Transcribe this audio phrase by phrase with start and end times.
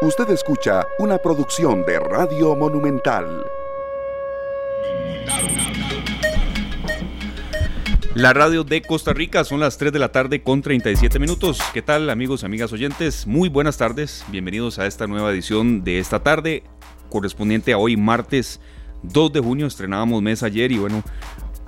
[0.00, 3.44] Usted escucha una producción de Radio Monumental.
[8.14, 11.60] La radio de Costa Rica son las 3 de la tarde con 37 minutos.
[11.74, 13.26] ¿Qué tal amigos y amigas oyentes?
[13.26, 14.24] Muy buenas tardes.
[14.28, 16.62] Bienvenidos a esta nueva edición de esta tarde
[17.10, 18.60] correspondiente a hoy martes
[19.02, 19.66] 2 de junio.
[19.66, 21.02] Estrenábamos mes ayer y bueno,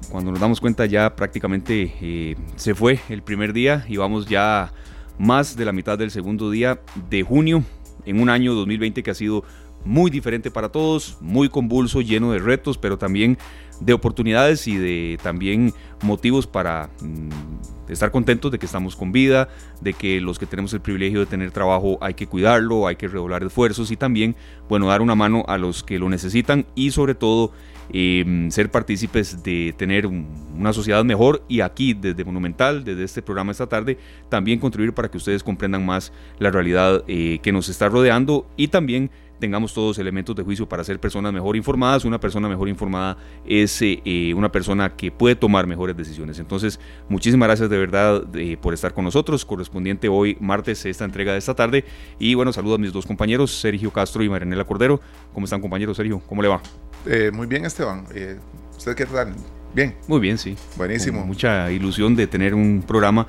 [0.09, 4.73] cuando nos damos cuenta ya prácticamente eh, se fue el primer día y vamos ya
[5.19, 7.65] más de la mitad del segundo día de junio
[8.07, 9.45] en un año 2020 que ha sido
[9.85, 13.39] muy diferente para todos, muy convulso, lleno de retos, pero también
[13.81, 19.49] de oportunidades y de también motivos para mm, estar contentos de que estamos con vida,
[19.81, 23.09] de que los que tenemos el privilegio de tener trabajo hay que cuidarlo, hay que
[23.09, 24.37] redoblar esfuerzos y también,
[24.69, 27.53] bueno, dar una mano a los que lo necesitan y sobre todo
[27.93, 33.51] Em, ser partícipes de tener una sociedad mejor y aquí desde Monumental, desde este programa
[33.51, 37.89] esta tarde, también contribuir para que ustedes comprendan más la realidad eh, que nos está
[37.89, 39.11] rodeando y también
[39.41, 42.05] tengamos todos elementos de juicio para ser personas mejor informadas.
[42.05, 46.39] Una persona mejor informada es eh, eh, una persona que puede tomar mejores decisiones.
[46.39, 48.23] Entonces, muchísimas gracias de verdad
[48.61, 51.85] por estar con nosotros, correspondiente hoy martes esta entrega de esta tarde.
[52.19, 55.01] Y bueno, saludo a mis dos compañeros, Sergio Castro y Marianela Cordero.
[55.33, 55.97] ¿Cómo están compañeros?
[55.97, 56.61] Sergio, ¿cómo le va?
[57.07, 58.05] Eh, muy bien, Esteban.
[58.15, 58.39] Eh,
[58.77, 59.35] ¿Usted qué tal?
[59.75, 59.95] Bien.
[60.09, 60.57] Muy bien, sí.
[60.77, 61.25] Buenísimo.
[61.25, 63.27] mucha ilusión de tener un programa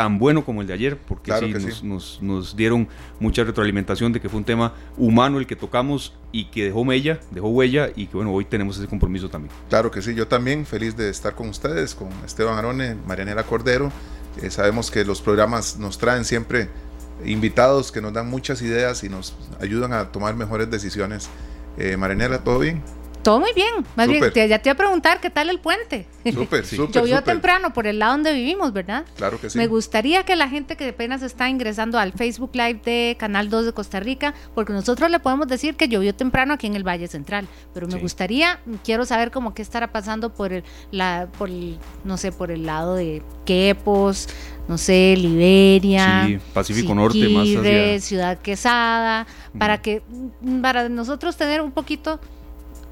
[0.00, 4.30] tan bueno como el de ayer, porque sí, nos, Nos, dieron mucha retroalimentación de que
[4.30, 8.16] fue un tema humano el que tocamos y que dejó mella, dejó huella y que
[8.16, 9.52] bueno, hoy tenemos ese compromiso también.
[9.68, 13.92] Claro que sí, yo también feliz de estar con ustedes, con Esteban Arone, Marianela Cordero.
[14.40, 16.70] Eh, sabemos que los programas nos traen siempre
[17.26, 21.28] invitados que nos dan muchas ideas y nos ayudan a tomar mejores decisiones.
[21.76, 22.82] Eh, Marianela, ¿todo bien?
[23.22, 23.68] Todo muy bien.
[23.96, 26.06] Más bien, ya te iba a preguntar qué tal el puente.
[26.32, 26.94] Súper, súper.
[26.94, 29.04] Llovió temprano por el lado donde vivimos, ¿verdad?
[29.16, 29.58] Claro que sí.
[29.58, 33.66] Me gustaría que la gente que apenas está ingresando al Facebook Live de Canal 2
[33.66, 37.08] de Costa Rica, porque nosotros le podemos decir que llovió temprano aquí en el Valle
[37.08, 41.50] Central, pero me gustaría, quiero saber cómo qué estará pasando por el, la, por
[42.04, 44.28] no sé, por el lado de Quepos,
[44.68, 48.00] no sé, Liberia, sí, Pacífico Norte, más hacia...
[48.00, 49.26] Ciudad Quesada,
[49.58, 50.02] para que,
[50.62, 52.20] para nosotros tener un poquito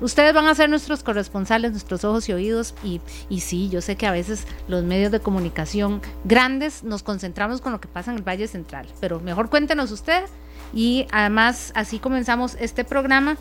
[0.01, 3.97] Ustedes van a ser nuestros corresponsales, nuestros ojos y oídos y, y sí, yo sé
[3.97, 8.19] que a veces los medios de comunicación grandes nos concentramos con lo que pasa en
[8.19, 10.25] el Valle Central, pero mejor cuéntenos usted
[10.73, 13.37] y además así comenzamos este programa.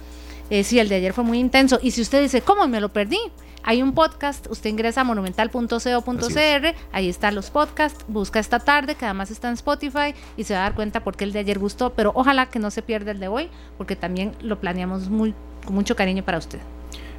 [0.49, 2.89] Eh, sí, el de ayer fue muy intenso y si usted dice, ¿cómo me lo
[2.89, 3.19] perdí?
[3.63, 9.03] Hay un podcast, usted ingresa a monumental.co.cr, ahí están los podcasts, busca esta tarde, que
[9.03, 11.59] además está en Spotify, y se va a dar cuenta por qué el de ayer
[11.59, 15.35] gustó, pero ojalá que no se pierda el de hoy, porque también lo planeamos muy
[15.67, 16.59] con mucho cariño para usted.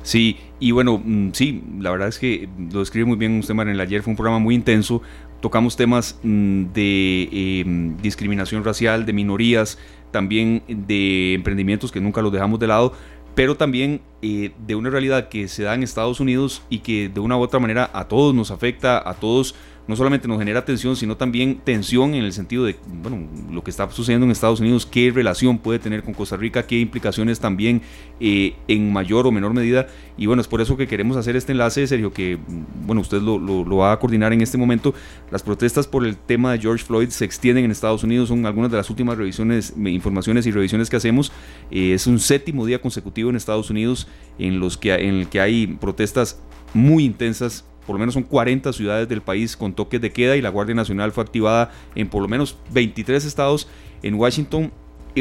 [0.03, 3.81] Sí, y bueno, mm, sí, la verdad es que lo describe muy bien usted, el
[3.81, 5.03] Ayer fue un programa muy intenso.
[5.41, 9.79] Tocamos temas mm, de em, discriminación racial, de minorías,
[10.11, 12.95] también de emprendimientos que nunca los dejamos de lado,
[13.35, 17.21] pero también eh, de una realidad que se da en Estados Unidos y que de
[17.21, 19.55] una u otra manera a todos nos afecta, a todos
[19.89, 23.71] no solamente nos genera tensión, sino también tensión en el sentido de, bueno, lo que
[23.71, 27.81] está sucediendo en Estados Unidos, qué relación puede tener con Costa Rica, qué implicaciones también
[28.21, 29.87] eh, en mayor o menor medida.
[30.19, 32.39] Y bueno, es por eso que queremos hacer este enlace, Sergio, que,
[32.85, 34.93] bueno, usted lo, va a coordinar en este momento.
[35.31, 38.71] Las protestas por el tema de George Floyd se extienden en Estados Unidos, son algunas
[38.71, 41.33] de las últimas revisiones, informaciones y revisiones que hacemos.
[41.71, 44.07] Eh, es un séptimo día consecutivo en Estados Unidos
[44.39, 46.43] en, los que, en el que hay protestas
[46.75, 50.43] muy intensas por lo menos son 40 ciudades del país con toques de queda y
[50.43, 53.67] la Guardia Nacional fue activada en por lo menos 23 estados.
[54.03, 54.71] En Washington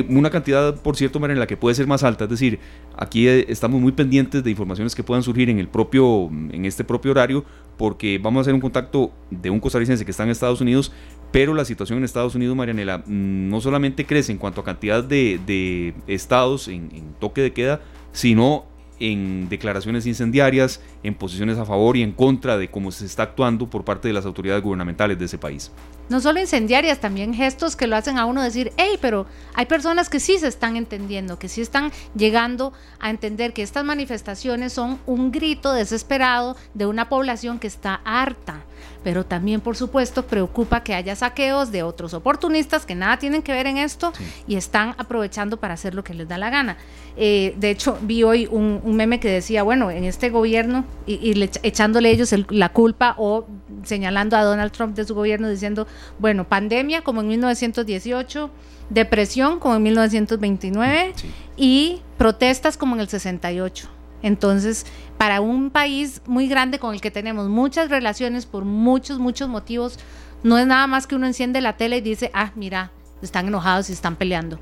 [0.10, 2.26] una cantidad, por cierto, en la que puede ser más alta.
[2.26, 2.60] Es decir,
[2.98, 6.84] aquí eh, estamos muy pendientes de informaciones que puedan surgir en el propio, en este
[6.84, 7.46] propio horario,
[7.78, 10.92] porque vamos a hacer un contacto de un costarricense que está en Estados Unidos,
[11.32, 15.04] pero la situación en Estados Unidos, Marianela, mm, no solamente crece en cuanto a cantidad
[15.04, 18.66] de, estados en, en toque de queda, sino
[19.00, 23.70] en declaraciones incendiarias, en posiciones a favor y en contra de cómo se está actuando
[23.70, 25.72] por parte de las autoridades gubernamentales de ese país.
[26.10, 30.10] No solo incendiarias, también gestos que lo hacen a uno decir, hey, pero hay personas
[30.10, 35.00] que sí se están entendiendo, que sí están llegando a entender que estas manifestaciones son
[35.06, 38.64] un grito desesperado de una población que está harta
[39.04, 43.52] pero también por supuesto preocupa que haya saqueos de otros oportunistas que nada tienen que
[43.52, 44.12] ver en esto
[44.48, 46.78] y están aprovechando para hacer lo que les da la gana.
[47.16, 52.12] Eh, de hecho, vi hoy un, meme que decía, bueno, en este gobierno, y, echándole
[52.12, 53.48] ellos la culpa o
[53.84, 55.88] señalando a Donald Trump de su gobierno diciendo,
[56.20, 58.52] bueno, pandemia como en 1918,
[58.90, 61.14] depresión como en 1929
[61.58, 63.97] y protestas como en el 68.
[64.24, 64.86] Entonces,
[65.18, 70.00] para un país muy grande con el que tenemos muchas relaciones por muchos, muchos motivos,
[70.44, 72.92] no es nada más que uno enciende la tele y dice, ah, mira,
[73.22, 74.60] están enojados y están peleando.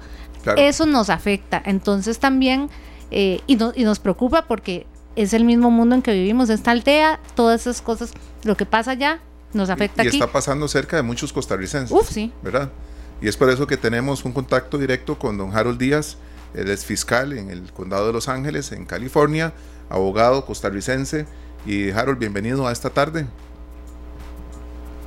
[0.57, 1.61] Eso nos afecta.
[1.65, 2.69] Entonces también,
[3.11, 4.85] eh, y, y nos preocupa porque
[5.15, 8.13] es el mismo mundo en que vivimos, esta aldea, todas esas cosas,
[8.43, 9.19] lo que pasa allá
[9.53, 11.91] nos afecta y, y está pasando cerca de muchos costarricenses.
[11.91, 12.31] Uf, sí.
[12.43, 12.71] ¿Verdad?
[13.21, 16.17] Y es por eso que tenemos un contacto directo con don Harold Díaz,
[16.55, 19.53] él es fiscal en el condado de Los Ángeles, en California,
[19.89, 21.25] abogado costarricense.
[21.65, 23.25] Y Harold, bienvenido a esta tarde.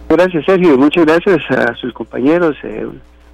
[0.09, 0.77] Gracias, Sergio.
[0.77, 2.87] Muchas gracias a sus compañeros eh,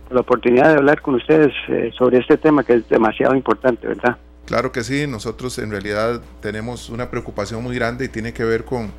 [0.06, 3.86] por la oportunidad de hablar con ustedes eh, sobre este tema que es demasiado importante,
[3.86, 4.16] ¿verdad?
[4.44, 8.64] Claro que sí, nosotros en realidad tenemos una preocupación muy grande y tiene que ver
[8.64, 8.92] con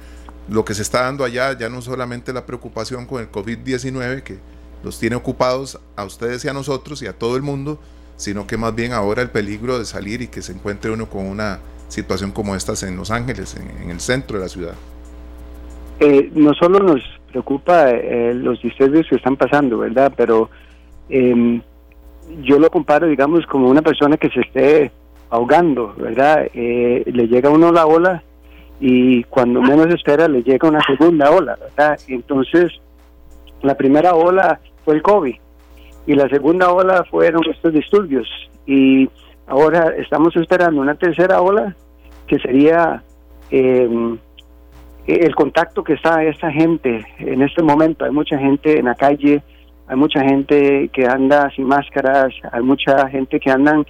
[0.49, 4.39] lo que se está dando allá, ya no solamente la preocupación con el COVID-19 que
[4.83, 7.79] los tiene ocupados a ustedes y a nosotros y a todo el mundo,
[8.15, 11.25] sino que más bien ahora el peligro de salir y que se encuentre uno con
[11.25, 14.73] una situación como esta en Los Ángeles, en, el centro de la ciudad.
[15.99, 17.01] Eh, no solo nos
[17.31, 20.11] preocupa eh, los disturbios que están pasando, ¿verdad?
[20.15, 20.49] Pero
[21.09, 21.61] em,
[22.41, 24.91] yo lo comparo, digamos, como una persona que se esté
[25.29, 26.47] ahogando, ¿verdad?
[26.53, 28.23] Eh, le llega uno la ola
[28.79, 31.99] y cuando menos espera le llega una segunda ola, ¿verdad?
[32.07, 32.71] Entonces,
[33.61, 35.35] la primera ola fue el COVID
[36.07, 38.27] y la segunda ola fueron estos disturbios
[38.65, 39.09] y
[39.47, 41.75] ahora estamos esperando una tercera ola
[42.27, 43.03] que sería
[43.49, 44.17] em,
[45.07, 48.05] el contacto que está esta gente en este momento.
[48.05, 49.43] Hay mucha gente en la calle,
[49.87, 53.85] hay mucha gente que anda sin máscaras, hay mucha gente que andan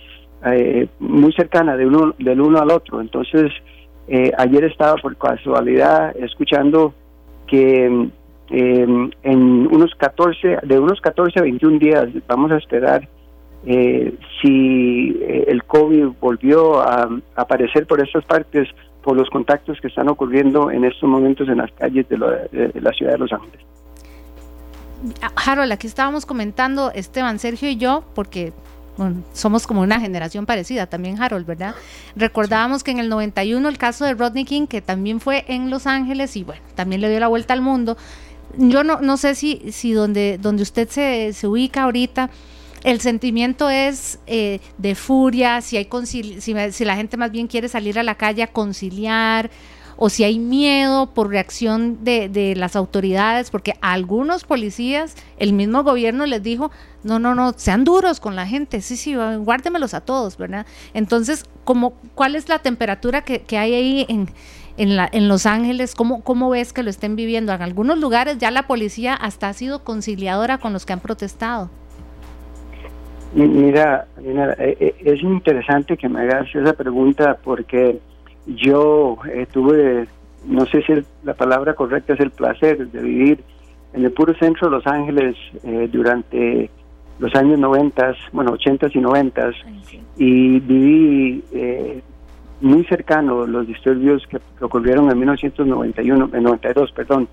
[0.46, 3.00] eh, muy cercana de uno, del uno al otro.
[3.00, 3.52] Entonces,
[4.08, 6.94] eh, ayer estaba por casualidad escuchando
[7.48, 8.10] que
[8.50, 13.08] em, en unos 14, de unos 14 a 21 días vamos a esperar
[13.66, 18.70] eh, si el COVID volvió a, aparecer por estas partes
[19.02, 22.92] por los contactos que están ocurriendo en estos momentos en las calles de, de la
[22.92, 23.62] ciudad de Los Ángeles.
[25.36, 28.54] Harold, aquí estábamos comentando Esteban, Sergio y yo, porque
[29.34, 31.76] somos como una generación parecida, también Harold, ¿verdad?
[32.16, 35.86] Recordábamos que en el 91 el caso de Rodney King, que también fue en Los
[35.86, 37.98] Ángeles y bueno, también le dio la vuelta al mundo.
[38.58, 42.30] Yo no, no sé si, si donde, donde usted se, se ubica ahorita,
[42.84, 47.68] el sentimiento es eh, de furia, si, hay si, si la gente más bien quiere
[47.68, 49.50] salir a la calle a conciliar,
[49.98, 55.54] o si hay miedo por reacción de, de, las autoridades, porque a algunos policías, el
[55.54, 56.72] mismo gobierno les dijo,
[57.04, 60.66] no, no, no, sean duros con la gente, sí, sí, guárdemelos a todos, ¿verdad?
[60.94, 64.30] Entonces, ¿cómo, ¿cuál es la temperatura que, que hay ahí en,
[64.77, 65.95] en, la, en Los Ángeles?
[65.95, 67.54] ¿Cómo, ¿Cómo ves que lo estén viviendo?
[67.54, 71.69] En algunos lugares ya la policía hasta ha sido conciliadora con los que han protestado.
[73.33, 78.00] Mira, mira eh, eh, es interesante que me hagas esa pregunta porque
[78.45, 80.07] yo eh, tuve,
[80.45, 80.94] no sé si
[81.24, 83.44] la palabra correcta es el placer de vivir
[83.94, 86.69] en el puro centro de Los Ángeles eh, durante
[87.18, 89.51] los años 90, bueno, 80 y 90
[90.18, 92.01] y viví eh,
[92.62, 97.28] muy cercano los disturbios que, ocurrieron en 1991, en 92, perdón.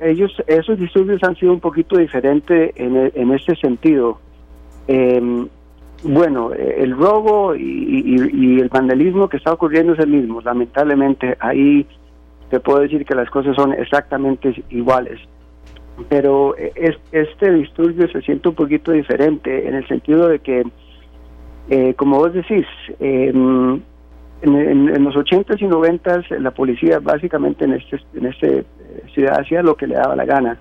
[0.00, 4.18] ellos, esos disturbios han sido un poquito diferentes en, e, en este sentido.
[4.88, 5.48] Eh,
[6.02, 10.40] bueno, eh, el robo y, el vandalismo que está ocurriendo es el mismo.
[10.40, 11.86] Lamentablemente, ahí
[12.50, 15.18] te puedo decir que las cosas son exactamente iguales.
[16.08, 20.64] Pero eh, este disturbio se siente un poquito diferente en el sentido de que,
[21.70, 22.66] eh, como vos decís,
[23.00, 23.80] em,
[24.42, 28.64] en, los 80s y 90s la policía básicamente en este, en este
[29.14, 30.58] ciudad hacía lo que le daba la gana.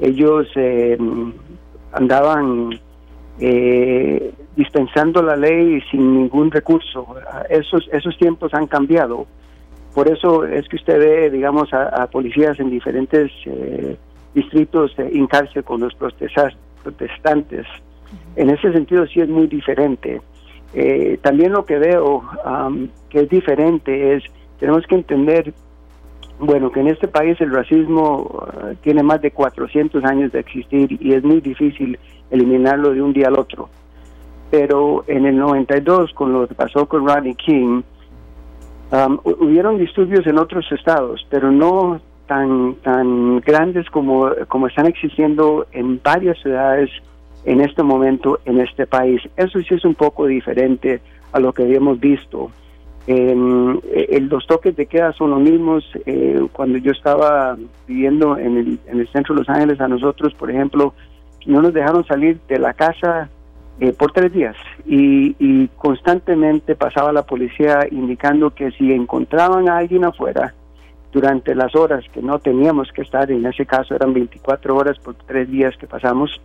[0.00, 1.32] Ellos em,
[1.92, 2.70] andaban
[3.38, 7.06] eh, dispensando la ley sin ningún recurso.
[7.48, 9.26] Esos, esos tiempos han cambiado.
[9.94, 13.96] Por eso es que usted ve, digamos, a, policías en diferentes eh,
[14.34, 17.66] distritos en cárcel con los protestantes.
[18.34, 20.20] En ese sentido sí es muy diferente.
[20.72, 22.22] Eh, también lo que veo
[23.10, 24.24] que es diferente es,
[24.58, 25.52] tenemos que entender,
[26.38, 30.96] bueno, que en este país el racismo uh, tiene más de 400 años de existir
[31.00, 31.98] y es muy difícil
[32.30, 33.68] eliminarlo de un día al otro.
[34.50, 37.82] Pero en el 92, con lo que pasó con Rodney King,
[38.90, 45.66] um, hubieron disturbios en otros estados, pero no tan tan grandes como, como están existiendo
[45.72, 46.90] en varias ciudades
[47.44, 49.20] en este momento en este país.
[49.36, 51.00] Eso sí es un poco diferente
[51.32, 52.50] a lo que habíamos visto.
[53.06, 55.84] los toques de queda son los mismos.
[56.06, 60.32] Eh, cuando yo estaba viviendo en el, en el centro de Los Ángeles, a nosotros,
[60.34, 60.94] por ejemplo,
[61.46, 63.28] no nos dejaron salir de la casa
[63.80, 64.54] eh, por tres días
[64.86, 70.54] y, constantemente pasaba la policía indicando que si encontraban a alguien afuera
[71.12, 75.14] durante las horas que no teníamos que estar, en ese caso eran 24 horas por
[75.14, 76.40] tres días que pasamos,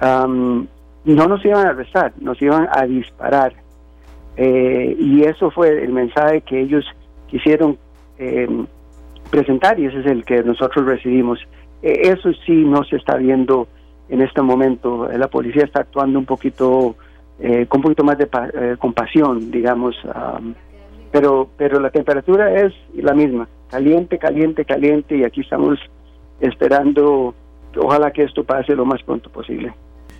[0.00, 3.52] no nos iban a arrestar, nos iban a disparar.
[4.36, 6.84] Eh, y eso fue el mensaje que ellos
[7.26, 7.78] quisieron
[8.18, 8.66] em,
[9.30, 11.38] presentar y ese es el que nosotros recibimos.
[11.82, 13.68] E, eso sí no se está viendo
[14.08, 15.08] en este momento.
[15.16, 16.96] La policía está actuando un poquito,
[17.38, 19.96] eh, con un poquito más de eh, compasión, digamos.
[21.10, 25.78] pero, pero la temperatura es la misma, caliente, caliente, caliente y aquí estamos
[26.40, 27.34] esperando,
[27.76, 29.72] ojalá que esto pase lo más pronto posible.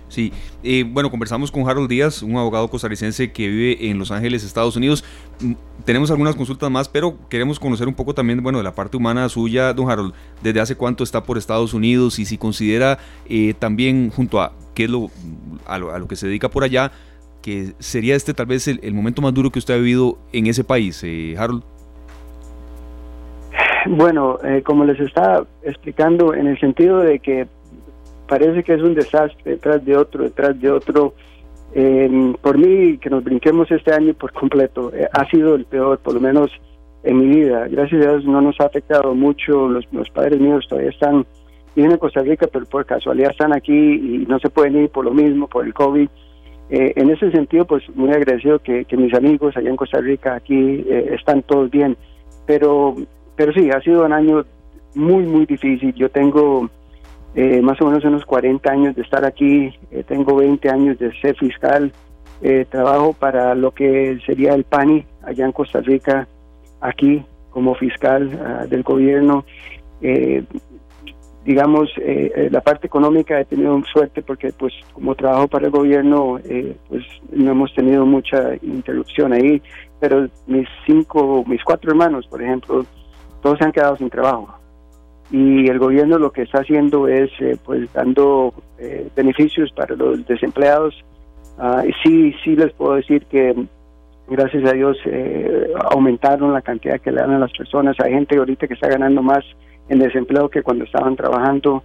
[0.09, 0.31] Sí,
[0.63, 4.75] eh, bueno, conversamos con Harold Díaz, un abogado costarricense que vive en Los Ángeles, Estados
[4.75, 5.03] Unidos.
[5.41, 8.95] Mm, tenemos algunas consultas más, pero queremos conocer un poco también, bueno, de la parte
[8.95, 10.13] humana suya, don Harold.
[10.41, 14.85] ¿Desde hace cuánto está por Estados Unidos y si considera eh, también, junto a qué
[14.85, 15.09] es lo
[15.65, 16.91] a, lo que se dedica por allá,
[17.41, 20.63] que sería este tal vez el, momento más duro que usted ha vivido en ese
[20.63, 21.63] país, eh, Harold?
[23.87, 27.47] Bueno, como les estaba explicando, en el sentido de que
[28.27, 31.13] parece que es un desastre detrás de otro, detrás de otro.
[31.73, 35.99] Eh, por mí, que nos brinquemos este año por completo, eh, ha sido el peor,
[35.99, 36.51] por lo menos
[37.03, 37.67] en mi vida.
[37.67, 39.67] Gracias a Dios no nos ha afectado mucho.
[39.69, 41.25] Los, padres míos todavía están,
[41.75, 45.05] viven en Costa Rica, pero por casualidad están aquí y no se pueden ir por
[45.05, 46.09] lo mismo, por el COVID.
[46.69, 50.85] Eh, en ese sentido, pues muy agradecido que, mis amigos allá en Costa Rica, aquí,
[50.89, 51.95] están todos bien.
[52.45, 52.95] Pero,
[53.35, 54.45] pero sí, ha sido un año
[54.95, 55.93] muy, muy difícil.
[55.93, 56.69] Yo tengo
[57.35, 61.11] eh, más o menos unos 40 años de estar aquí, eh, tengo 20 años de
[61.19, 61.91] ser fiscal,
[62.41, 66.27] eh, trabajo para lo que sería el PANI allá en Costa Rica,
[66.81, 69.45] aquí como fiscal ah, del gobierno.
[71.43, 71.89] digamos,
[72.51, 76.39] la parte económica he tenido suerte porque pues como trabajo para el gobierno,
[76.89, 79.61] pues no hemos tenido mucha interrupción ahí,
[79.99, 82.85] pero mis cinco, mis cuatro hermanos, por ejemplo,
[83.41, 84.56] todos se han quedado sin trabajo
[85.29, 90.25] y el gobierno lo que está haciendo es eh, pues dando eh, beneficios para los
[90.25, 90.95] desempleados.
[91.57, 93.55] Uh, sí sí les puedo decir que
[94.29, 97.95] gracias a Dios eh, aumentaron la cantidad que le dan a las personas.
[97.99, 99.43] Hay gente ahorita que está ganando más
[99.89, 101.83] en desempleo que cuando estaban trabajando.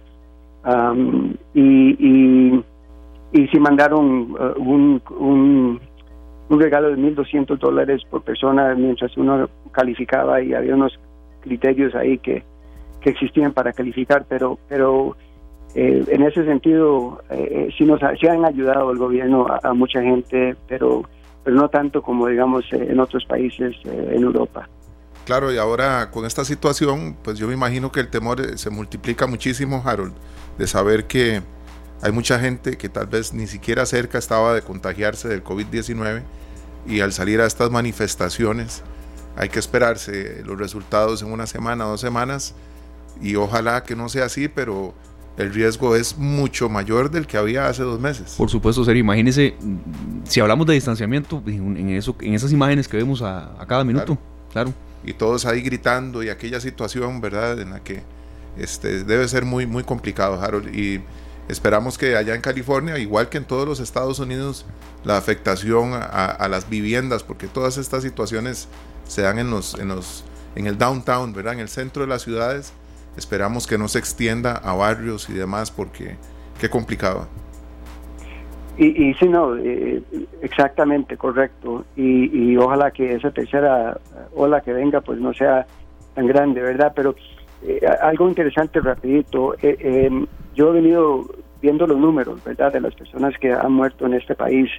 [1.53, 2.63] Y, y
[3.33, 5.79] y sí mandaron uh, un, un,
[6.49, 10.97] un regalo de 1.200 dólares por persona mientras uno calificaba y había unos
[11.41, 12.43] criterios ahí que
[13.03, 15.15] que existían para calificar, pero, pero
[15.75, 20.55] eh, en ese sentido eh, sí nos sí han ayudado el gobierno a, mucha gente,
[20.67, 21.03] pero,
[21.43, 24.69] pero no tanto como digamos eh, en otros países en Europa.
[25.25, 29.27] Claro, y ahora con esta situación, pues yo me imagino que el temor se multiplica
[29.27, 30.13] muchísimo, Harold,
[30.57, 31.41] de saber que
[32.01, 36.23] hay mucha gente que tal vez ni siquiera cerca estaba de contagiarse del COVID-19
[36.85, 38.83] y al salir a estas manifestaciones
[39.35, 42.53] hay que esperarse los resultados en una semana, dos semanas
[43.21, 44.93] y ojalá que no sea así, pero
[45.37, 48.35] el riesgo es mucho mayor del que había hace dos meses.
[48.37, 49.01] Por supuesto, Sergio.
[49.01, 49.55] Imagínese,
[50.25, 54.17] si hablamos de distanciamiento, en, eso, en esas imágenes que vemos a, cada minuto,
[54.51, 54.73] claro.
[55.03, 57.59] Y todos ahí gritando y aquella situación, ¿verdad?
[57.59, 58.03] En la que
[58.57, 60.73] este, debe ser muy, muy complicado, Harold.
[60.73, 61.01] Y
[61.49, 64.65] esperamos que allá en California, igual que en todos los Estados Unidos,
[65.03, 68.67] la afectación a, a las viviendas, porque todas estas situaciones
[69.07, 70.23] se dan en los, en los,
[70.55, 71.53] en el downtown, ¿verdad?
[71.53, 72.71] En el centro de las ciudades
[73.17, 76.17] Esperamos que no se extienda a barrios y demás porque
[76.59, 77.27] qué complicado.
[78.77, 80.01] Y, y sí, no, eh,
[80.41, 81.85] exactamente, correcto.
[81.95, 83.99] Y, ojalá que esa tercera
[84.35, 85.67] ola que venga pues no sea
[86.15, 86.91] tan grande, ¿verdad?
[86.95, 87.15] Pero
[87.63, 91.25] eh, algo interesante rapidito, eh, em, yo he venido
[91.61, 92.73] viendo los números, ¿verdad?
[92.73, 94.69] De las personas que han muerto en este país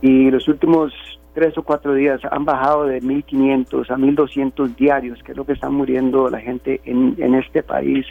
[0.00, 0.92] y los últimos
[1.34, 5.52] tres o cuatro días han bajado de 1.500 a 1.200 diarios, que es lo que
[5.52, 8.06] está muriendo la gente en, en este país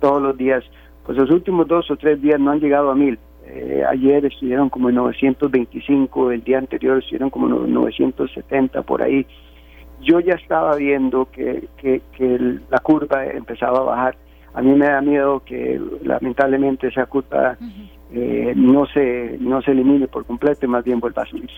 [0.00, 0.64] todos los días.
[1.04, 3.18] Pues los últimos dos o tres días no han llegado a 1.000.
[3.50, 9.26] Eh, ayer estuvieron como en 925, el día anterior estuvieron como 970 por ahí.
[10.02, 12.00] Yo ya estaba viendo que, que,
[12.70, 14.16] la curva empezaba a bajar.
[14.52, 17.56] A mí me da miedo que lamentablemente esa curva
[18.12, 21.50] eh, no se no se elimine por completo y más bien vuelva a subir.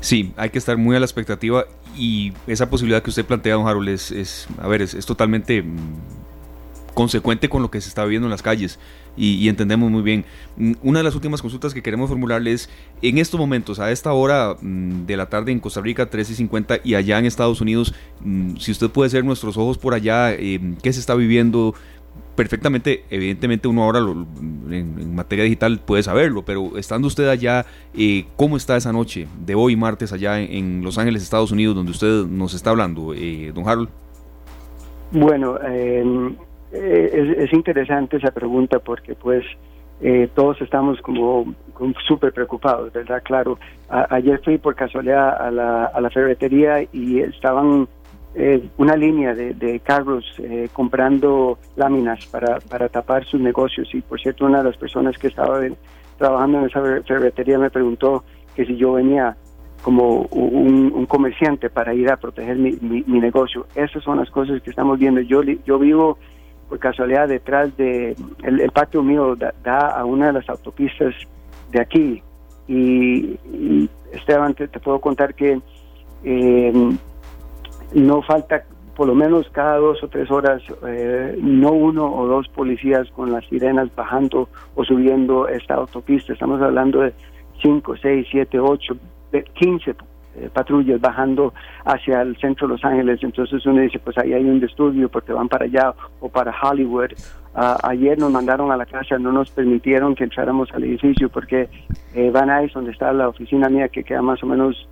[0.00, 3.66] Sí, hay que estar muy a la expectativa y esa posibilidad que usted plantea, don
[3.66, 5.76] Harold, es, a ver, es, totalmente mm,
[6.94, 8.78] consecuente con lo que se está viviendo en las calles
[9.16, 10.24] y, entendemos muy bien.
[10.56, 12.68] Mm, una de las últimas consultas que queremos formularle es,
[13.02, 16.94] en estos momentos, a esta hora mm, de la tarde en Costa Rica, 13.50, y
[16.94, 17.94] allá en Estados Unidos,
[18.58, 21.74] si usted puede ser nuestros ojos por allá, eh, ¿qué se está viviendo?
[22.36, 27.64] Perfectamente, evidentemente uno ahora en, materia digital puede saberlo, pero estando usted allá,
[27.96, 31.92] eh, ¿cómo está esa noche de hoy martes allá en, Los Ángeles, Estados Unidos, donde
[31.92, 33.88] usted nos está hablando, eh, don Harold?
[35.10, 36.34] Bueno, em,
[36.72, 39.44] eh, es, interesante esa pregunta porque pues
[40.02, 41.54] eh, todos estamos como,
[42.06, 43.22] súper preocupados, ¿verdad?
[43.24, 47.88] Claro, ayer fui por casualidad a la, a la ferretería y estaban
[48.38, 54.02] eh, una línea de, de carros eh, comprando láminas para, para tapar sus negocios y
[54.02, 55.58] por cierto una de las personas que estaba
[56.18, 58.24] trabajando en esa ferretería me preguntó
[58.54, 59.34] que si yo venía
[59.80, 63.66] como un, comerciante para ir a proteger mi, mi, negocio.
[63.74, 65.20] Esas son las cosas que estamos viendo.
[65.20, 66.18] Yo, yo vivo
[66.68, 71.14] por casualidad detrás de, el, patio mío da, a una de las autopistas
[71.70, 72.22] de aquí
[72.68, 73.38] y,
[74.12, 75.60] Esteban, te, puedo contar que
[76.24, 76.96] eh,
[77.94, 78.64] no falta
[78.96, 83.30] por lo menos cada dos o tres horas, eh, no uno o dos policías con
[83.30, 86.32] las sirenas bajando o subiendo esta autopista.
[86.32, 87.12] Estamos hablando de
[87.60, 88.96] cinco, seis, siete, ocho,
[89.52, 89.94] quince
[90.38, 93.20] eh, patrullas bajando hacia el centro de Los Ángeles.
[93.22, 97.12] Entonces uno dice, pues ahí hay un estudio porque van para allá o para Hollywood.
[97.54, 101.68] Ah, ayer nos mandaron a la casa, no nos permitieron que entráramos al edificio porque
[102.14, 104.88] eh, Van Nuys, donde está la oficina mía, que queda más o menos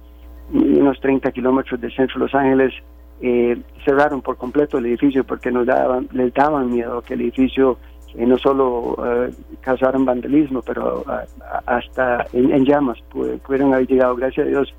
[0.54, 2.72] unos 30 kilómetros del centro de Los Ángeles,
[3.20, 7.78] eh, cerraron por completo el edificio porque nos daban, les daban miedo que el edificio
[8.14, 9.30] eh, no solo eh,
[9.60, 11.04] causaran vandalismo, pero
[11.66, 14.16] hasta en, llamas pudieron haber llegado.
[14.16, 14.74] Gracias a Dios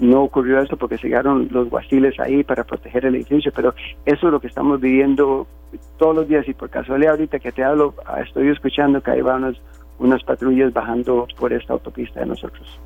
[0.00, 3.74] no ocurrió eso porque llegaron los guastiles ahí para proteger el edificio, pero
[4.06, 5.46] eso es lo que estamos viviendo
[5.98, 7.94] todos los días y por casualidad ahorita que te hablo,
[8.24, 9.54] estoy escuchando que ahí van
[9.98, 12.80] unas patrullas bajando por esta autopista de nosotros.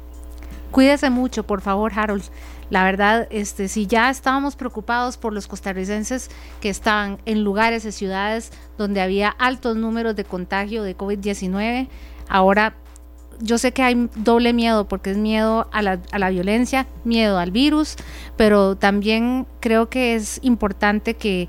[0.75, 2.25] Cuídese mucho, por favor, Harold.
[2.69, 7.93] La verdad, este, si ya estábamos preocupados por los costarricenses que estaban en lugares y
[7.93, 11.87] ciudades donde había altos números de contagio de COVID-19,
[12.29, 12.75] ahora
[13.39, 17.39] yo sé que hay doble miedo porque es miedo a la, a la, violencia, miedo
[17.39, 17.95] al virus,
[18.37, 21.49] pero también creo que es importante que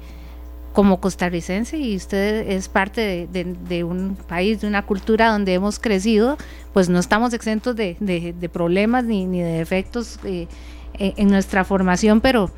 [0.76, 6.38] como costarricense y usted es parte de, un país, de una cultura donde hemos crecido,
[6.74, 10.48] pues no estamos exentos de, problemas ni, de defectos eh,
[10.94, 12.52] en nuestra formación, pero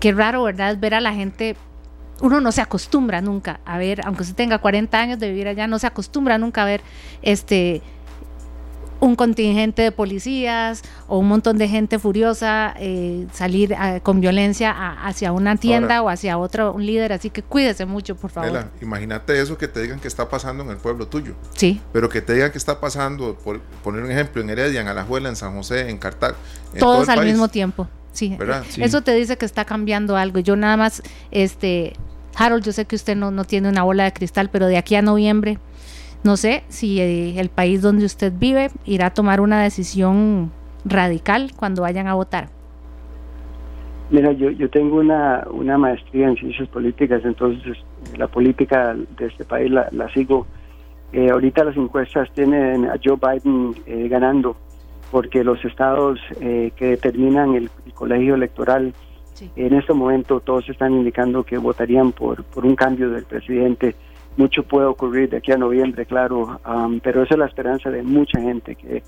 [0.00, 0.76] qué raro, ¿verdad?
[0.78, 1.56] Ver a la gente
[2.20, 5.68] uno no se acostumbra nunca a ver, aunque usted tenga 40 años de vivir allá,
[5.68, 6.82] no se acostumbra nunca a ver
[7.22, 7.82] este
[9.00, 14.70] un contingente de policías o un montón de gente furiosa eh, salir eh, con violencia
[15.04, 18.66] hacia una tienda o hacia otro un líder, así que cuídese mucho, por favor.
[18.80, 21.34] imagínate eso que te digan que está pasando en el pueblo tuyo.
[21.54, 21.80] Sí.
[21.92, 25.28] Pero que te digan que está pasando, por poner un ejemplo, en Heredia, en Alajuela,
[25.28, 26.36] en San José, en Cartago.
[26.78, 27.88] Todos al mismo tiempo.
[28.12, 28.36] Sí.
[28.76, 30.40] Eso te dice que está cambiando algo.
[30.40, 31.94] Yo nada más, este,
[32.34, 34.94] Harold, yo sé que usted no, no tiene una bola de cristal, pero de aquí
[34.96, 35.58] a noviembre
[36.22, 40.50] no sé si eh, el país donde usted vive irá a tomar una decisión
[40.84, 42.48] radical cuando vayan a votar.
[44.10, 47.78] Mira, yo, yo tengo una, una maestría en ciencias políticas, entonces
[48.18, 50.46] la política de este país la, sigo.
[51.12, 54.56] Eh, ahorita las encuestas tienen a Joe Biden eh, ganando,
[55.10, 58.94] porque los estados que determinan el, colegio electoral,
[59.56, 63.94] en este momento todos están indicando que votarían por, por un cambio del presidente
[64.36, 66.60] mucho puede ocurrir de aquí a noviembre, claro,
[67.02, 69.02] pero esa es la esperanza de mucha gente que,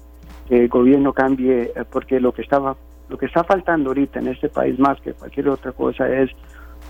[0.51, 2.77] el gobierno cambie, eh, porque lo que estaba,
[3.09, 6.31] lo que está faltando ahorita en este país más que cualquier otra cosa es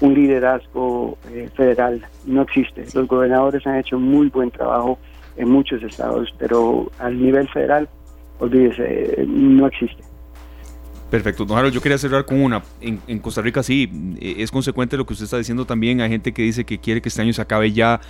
[0.00, 2.04] un liderazgo eh, federal.
[2.26, 2.84] No existe.
[2.92, 4.98] Los gobernadores han hecho muy buen trabajo
[5.36, 7.88] en muchos estados, pero al nivel federal,
[8.40, 10.02] olvídese, no existe.
[11.12, 11.44] Perfecto.
[11.44, 12.62] Don Harold, yo quería cerrar con una.
[12.80, 16.00] En, en, Costa Rica sí, eh, es consecuente lo que usted está diciendo también.
[16.00, 18.00] Hay gente que dice que quiere que este año se acabe ya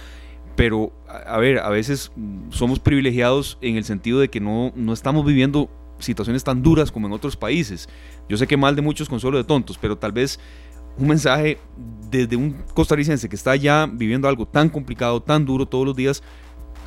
[0.55, 2.12] pero a, ver, a veces
[2.51, 7.09] somos privilegiados en el sentido de que no, no estamos viviendo situaciones tan duras como
[7.09, 7.88] en otros países.
[8.29, 10.38] Yo sé que mal de muchos consuelo de tontos, pero tal vez
[10.97, 11.59] un mensaje
[12.09, 16.23] desde un costarricense que está ya viviendo algo tan complicado, tan duro todos los días,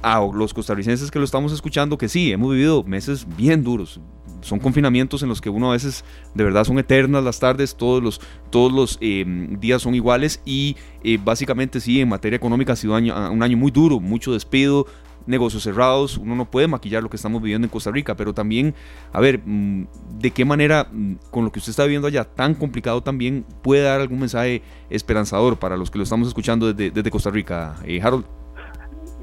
[0.01, 3.99] a los costarricenses que lo estamos escuchando, que sí, hemos vivido meses bien duros,
[4.45, 8.01] son confinamientos en los que uno a veces de verdad son eternas las tardes, todos
[8.01, 12.75] los, todos los em, días son iguales y eh, básicamente sí, en materia económica ha
[12.75, 14.85] sido un año muy duro, mucho despido,
[15.25, 18.75] negocios cerrados, uno no puede maquillar lo que estamos viviendo en Costa Rica, pero también,
[19.11, 19.87] a ver, mm,
[20.19, 23.83] de qué manera, mm, con lo que usted está viviendo allá, tan complicado también, puede
[23.83, 27.99] dar algún mensaje esperanzador para los que lo estamos escuchando desde, desde Costa Rica, eh,
[28.01, 28.44] Harold.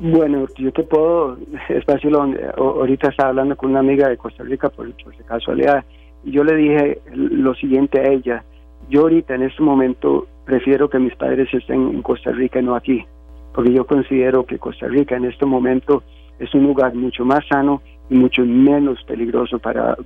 [0.04, 1.38] Bueno, yo te puedo,
[1.68, 4.92] es fácil, ahorita estaba hablando con una amiga de Costa Rica por,
[5.28, 5.84] casualidad,
[6.24, 8.42] y yo le dije lo siguiente a ella,
[8.90, 12.74] yo ahorita en este momento prefiero que mis padres estén en Costa Rica y no
[12.74, 13.04] aquí,
[13.54, 16.02] porque yo considero que Costa Rica en este momento
[16.40, 19.96] es un lugar mucho más sano y mucho menos peligroso para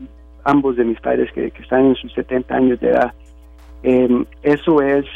[0.44, 3.14] ambos de mis padres que, están en sus 70 años de edad.
[3.82, 5.06] Em, eso es,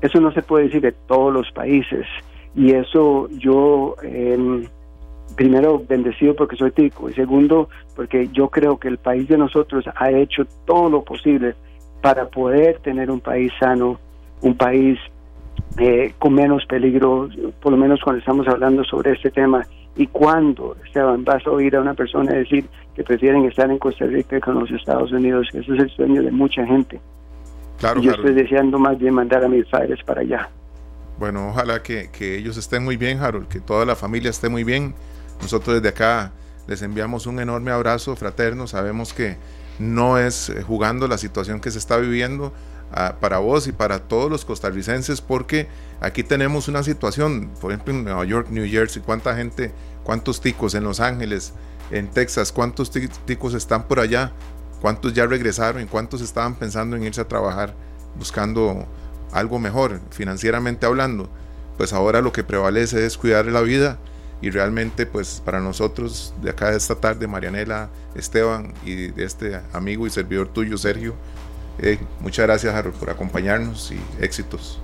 [0.00, 2.06] eso no se puede decir de todos los países
[2.56, 4.64] y eso yo em,
[5.36, 9.84] primero bendecido porque soy tico y segundo porque yo creo que el país de nosotros
[9.94, 11.54] ha hecho todo lo posible
[12.00, 13.98] para poder tener un país sano,
[14.40, 14.98] un país
[15.78, 17.28] eh, con menos peligro,
[17.60, 19.66] por lo menos cuando estamos hablando sobre este tema.
[19.96, 24.04] Y cuando, Esteban, vas a oír a una persona decir que prefieren estar en Costa
[24.06, 27.00] Rica que en los Estados Unidos, ese es el sueño de mucha gente.
[27.78, 30.48] Claro, yo estoy deseando más bien mandar a mis padres para allá.
[31.18, 34.64] Bueno, ojalá que, que ellos estén muy bien, Harold, que toda la familia esté muy
[34.64, 34.94] bien.
[35.40, 36.32] Nosotros desde acá
[36.66, 38.66] les enviamos un enorme abrazo fraterno.
[38.66, 39.36] Sabemos que
[39.78, 42.52] no es eh, jugando la situación que se está viviendo
[42.92, 45.68] ah, para vos y para todos los costarricenses, porque
[46.00, 49.72] aquí tenemos una situación, por ejemplo en Nueva York, New Jersey, cuánta gente,
[50.04, 51.52] cuántos ticos en Los Ángeles,
[51.90, 54.32] en Texas, cuántos ticos están por allá,
[54.80, 57.74] cuántos ya regresaron cuántos estaban pensando en irse a trabajar
[58.18, 58.86] buscando
[59.32, 61.28] algo mejor, financieramente hablando.
[61.76, 63.98] Pues ahora lo que prevalece es cuidar la vida
[64.40, 70.06] y realmente pues para nosotros de acá esta tarde, Marianela, Esteban y de este amigo
[70.06, 71.14] y servidor tuyo, Sergio,
[71.80, 74.80] eh, muchas gracias Harold por acompañarnos y éxitos.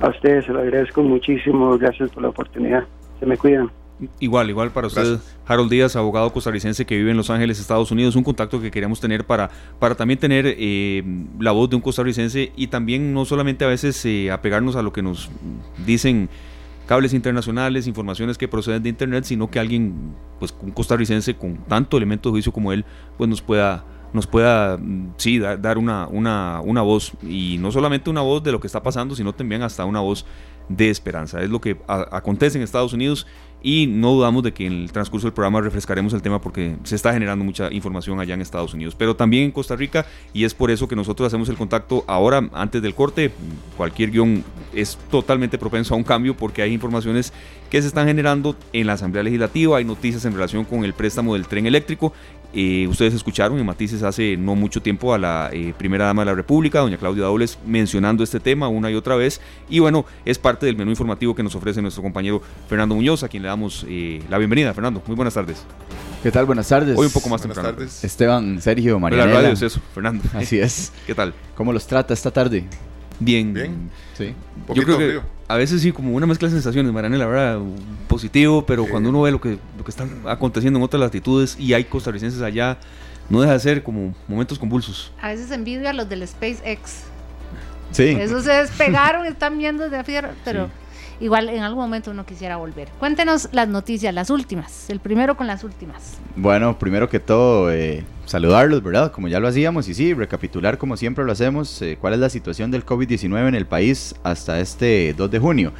[0.00, 2.84] A ustedes se lo agradezco muchísimo, gracias por la oportunidad,
[3.20, 3.70] se me cuidan.
[4.18, 8.16] Igual, igual para usted, Harold Díaz, abogado costarricense que vive en Los Ángeles, Estados Unidos,
[8.16, 11.04] un contacto que queríamos tener para, para también tener eh,
[11.38, 14.92] la voz de un costarricense y también no solamente a veces eh, apegarnos a lo
[14.92, 15.30] que nos
[15.86, 16.28] dicen
[16.86, 21.96] cables internacionales, informaciones que proceden de internet, sino que alguien, pues un costarricense con tanto
[21.96, 22.84] elemento de juicio como él,
[23.16, 28.10] pues nos pueda nos pueda, mm, sí, dar, una, una, una voz, y no solamente
[28.10, 30.26] una voz de lo que está pasando, sino también hasta una voz
[30.68, 31.42] de esperanza.
[31.42, 33.26] Es lo que acontece en Estados Unidos
[33.62, 36.96] y no dudamos de que en el transcurso del programa refrescaremos el tema porque se
[36.96, 40.52] está generando mucha información allá en Estados Unidos, pero también en Costa Rica y es
[40.52, 43.30] por eso que nosotros hacemos el contacto ahora antes del corte.
[43.76, 44.44] Cualquier guion
[44.74, 47.32] es totalmente propenso a un cambio porque hay informaciones
[47.70, 51.34] que se están generando en la Asamblea Legislativa, hay noticias en relación con el préstamo
[51.34, 52.12] del tren eléctrico
[52.52, 56.26] eh, ustedes escucharon en Matices hace no mucho tiempo a la eh, primera dama de
[56.26, 59.40] la República, doña Claudia Dobles, mencionando este tema una y otra vez.
[59.68, 63.28] Y bueno, es parte del menú informativo que nos ofrece nuestro compañero Fernando Muñoz, a
[63.28, 64.74] quien le damos eh, la bienvenida.
[64.74, 65.64] Fernando, muy buenas tardes.
[66.22, 66.46] ¿Qué tal?
[66.46, 66.96] Buenas tardes.
[66.96, 67.76] Hoy un poco más buenas temprano.
[67.76, 68.04] Tardes.
[68.04, 69.26] Esteban, Sergio, María.
[69.26, 70.22] La radio es eso, Fernando.
[70.34, 70.92] Así es.
[71.06, 71.34] ¿Qué tal?
[71.56, 72.64] ¿Cómo los trata esta tarde?
[73.24, 73.54] Bien.
[73.54, 73.90] Bien.
[74.16, 74.34] Sí.
[74.74, 77.60] Yo creo que a veces sí, como una mezcla de sensaciones, Mariana, la verdad,
[78.08, 81.74] positivo, pero cuando uno ve lo que, lo que está aconteciendo en otras latitudes y
[81.74, 82.78] hay costarricenses allá
[83.28, 85.12] no deja de ser como momentos convulsos.
[85.20, 87.04] A veces envidio a los del SpaceX.
[87.90, 88.04] Sí.
[88.18, 90.70] Esos se despegaron, están viendo desde afuera, pero
[91.20, 92.88] igual en algún momento uno quisiera volver.
[92.98, 96.18] Cuéntenos las noticias, las últimas, el primero con las últimas.
[96.34, 99.12] Bueno, primero que todo, eh, saludarlos, ¿verdad?
[99.12, 102.30] Como ya lo hacíamos, y sí, recapitular como siempre lo hacemos, eh, cuál es la
[102.30, 105.72] situación del COVID-19 en el país hasta este 2 de junio.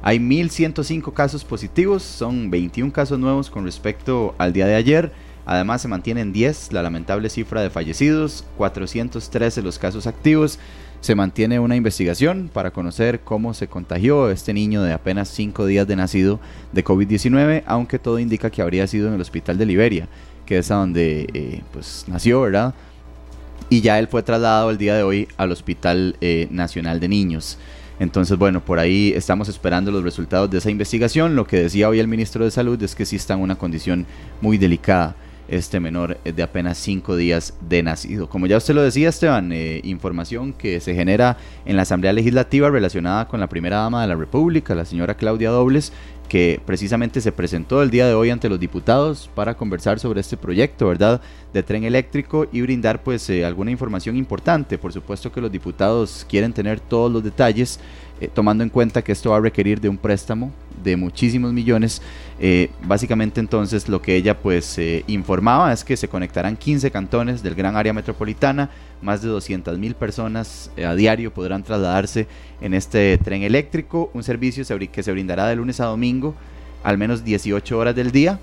[0.00, 5.12] Hay 1.105 casos positivos, son 21 casos nuevos con respecto al día de ayer.
[5.44, 10.58] Además se mantienen 10 la lamentable cifra de fallecidos, 413 los casos activos.
[11.02, 15.86] Se mantiene una investigación para conocer cómo se contagió este niño de apenas 5 días
[15.86, 16.40] de nacido
[16.72, 20.08] de COVID-19, aunque todo indica que habría sido en el hospital de Liberia,
[20.48, 22.72] que es a donde eh, pues, nació, ¿verdad?
[23.68, 27.58] Y ya él fue trasladado el día de hoy al Hospital eh, Nacional de Niños.
[28.00, 31.36] Entonces, bueno, por ahí estamos esperando los resultados de esa investigación.
[31.36, 34.06] Lo que decía hoy el ministro de Salud es que sí está en una condición
[34.40, 35.14] muy delicada
[35.48, 38.28] este menor de apenas cinco días de nacido.
[38.28, 42.70] Como ya usted lo decía, Esteban, eh, información que se genera en la Asamblea Legislativa
[42.70, 45.92] relacionada con la primera dama de la República, la señora Claudia Dobles,
[46.28, 50.36] que precisamente se presentó el día de hoy ante los diputados para conversar sobre este
[50.36, 51.20] proyecto, ¿verdad?,
[51.52, 54.78] de tren eléctrico y brindar pues eh, alguna información importante.
[54.78, 57.80] Por supuesto que los diputados quieren tener todos los detalles,
[58.20, 60.52] eh, tomando en cuenta que esto va a requerir de un préstamo
[60.82, 62.02] de muchísimos millones.
[62.40, 67.54] Eh, básicamente entonces lo que ella pues informaba es que se conectarán 15 cantones del
[67.54, 68.70] gran área metropolitana,
[69.02, 72.26] más de 200 mil personas a diario podrán trasladarse
[72.60, 76.34] en este tren eléctrico, un servicio que se brindará de lunes a domingo,
[76.82, 78.38] al menos 18 horas del día,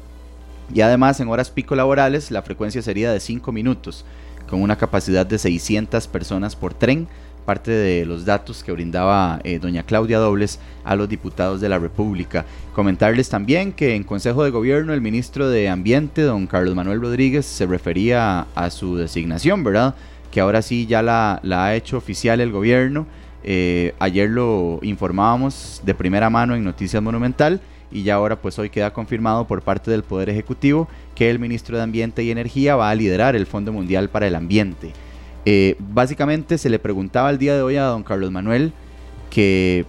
[0.73, 4.05] y además en horas pico laborales la frecuencia sería de 5 minutos,
[4.49, 7.07] con una capacidad de 600 personas por tren,
[7.45, 11.79] parte de los datos que brindaba eh, doña Claudia Dobles a los diputados de la
[11.79, 12.45] República.
[12.73, 17.45] Comentarles también que en Consejo de Gobierno el ministro de Ambiente, don Carlos Manuel Rodríguez,
[17.45, 19.95] se refería a, su designación, ¿verdad?
[20.31, 23.05] Que ahora sí ya la, ha hecho oficial el gobierno.
[23.43, 28.69] Eh, ayer lo informábamos de primera mano en Noticias Monumental y ya ahora pues hoy
[28.69, 32.89] queda confirmado por parte del Poder Ejecutivo que el ministro de Ambiente y Energía va
[32.89, 34.91] a liderar el Fondo Mundial para el Ambiente.
[35.45, 38.73] Eh, básicamente se le preguntaba el día de hoy a don Carlos Manuel
[39.29, 39.85] que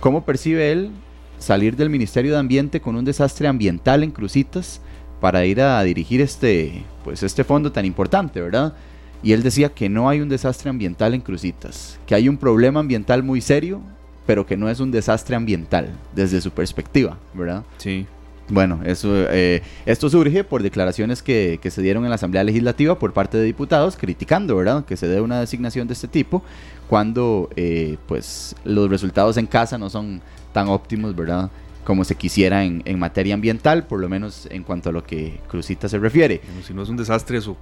[0.00, 0.90] cómo percibe él
[1.38, 4.80] salir del Ministerio de Ambiente con un desastre ambiental en Crucitas
[5.20, 8.74] para ir a dirigir este, pues este fondo tan importante, ¿verdad?
[9.22, 12.80] Y él decía que no hay un desastre ambiental en Crucitas, que hay un problema
[12.80, 13.80] ambiental muy serio,
[14.26, 17.64] pero que no es un desastre ambiental desde su perspectiva, ¿verdad?
[17.78, 18.06] Sí.
[18.50, 22.98] Bueno, eso, eh, esto surge por declaraciones que, que, se dieron en la Asamblea Legislativa
[22.98, 26.42] por parte de diputados criticando, ¿verdad?, que se dé una designación de este tipo
[26.88, 31.50] cuando, eh, pues, los resultados en casa no son tan óptimos, ¿verdad?,
[31.84, 35.40] como se quisiera en, en, materia ambiental, por lo menos en cuanto a lo que
[35.48, 36.40] Cruzita se refiere.
[36.66, 37.56] Si no es un desastre eso,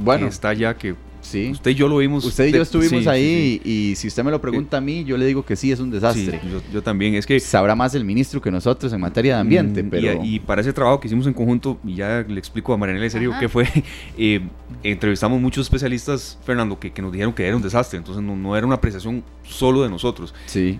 [0.00, 1.50] bueno, está ya que sí.
[1.50, 2.24] usted y yo lo vimos.
[2.24, 5.04] Usted y yo estuvimos sí, ahí sí, y si usted me lo pregunta a mí,
[5.04, 6.40] yo le digo que sí, es un desastre.
[6.50, 7.40] Yo, yo, también, es que...
[7.40, 10.24] Sabrá más el ministro que nosotros en materia de ambiente, mm, pero...
[10.24, 13.06] Y, y, para ese trabajo que hicimos en conjunto, y ya le explico a Marianela
[13.06, 13.66] en serio qué fue,
[14.18, 14.40] eh,
[14.82, 18.56] entrevistamos muchos especialistas, Fernando, que, que, nos dijeron que era un desastre, entonces no, no
[18.56, 20.34] era una apreciación solo de nosotros.
[20.46, 20.78] Sí.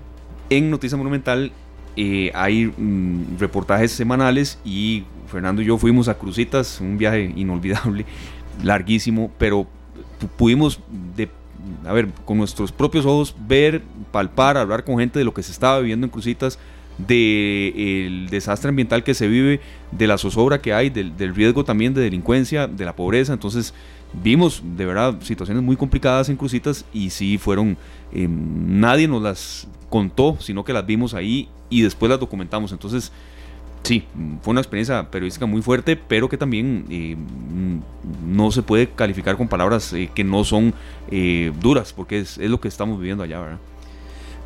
[0.51, 1.53] En Noticia Monumental
[1.97, 8.07] eh, hay mm, reportajes semanales y Fernando y yo fuimos a Crucitas, un viaje inolvidable,
[8.63, 9.67] larguísimo, pero
[10.37, 10.81] pudimos,
[11.17, 11.29] de,
[11.87, 15.53] a ver, con nuestros propios ojos ver, palpar, hablar con gente de lo que se
[15.53, 16.59] estaba viviendo en Crucitas,
[16.99, 19.61] del de desastre ambiental que se vive,
[19.91, 23.33] de la zozobra que hay, del, riesgo también de delincuencia, de la pobreza.
[23.33, 23.75] Entonces
[24.13, 27.77] vimos de verdad situaciones muy complicadas en Crucitas y sí fueron,
[28.13, 32.73] eh, nadie nos las contó, sino que las vimos ahí y después las documentamos.
[32.73, 33.13] Entonces
[33.83, 34.05] sí,
[34.43, 37.17] fue una experiencia periodística muy fuerte, pero que también eh,
[38.27, 40.75] no se puede calificar con palabras eh, que no son
[41.11, 43.59] eh, duras, porque es, lo que estamos viviendo allá, ¿verdad?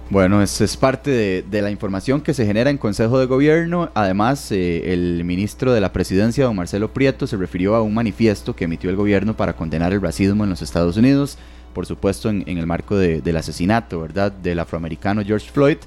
[0.08, 3.90] Bueno, es parte de, la información que se genera en Consejo de Gobierno.
[3.94, 8.54] Además, eh, el ministro de la Presidencia, don Marcelo Prieto, se refirió a un manifiesto
[8.54, 11.38] que emitió el gobierno para condenar el racismo en los Estados Unidos,
[11.74, 15.78] por supuesto en, el marco de, del asesinato, ¿verdad?, del afroamericano George Floyd.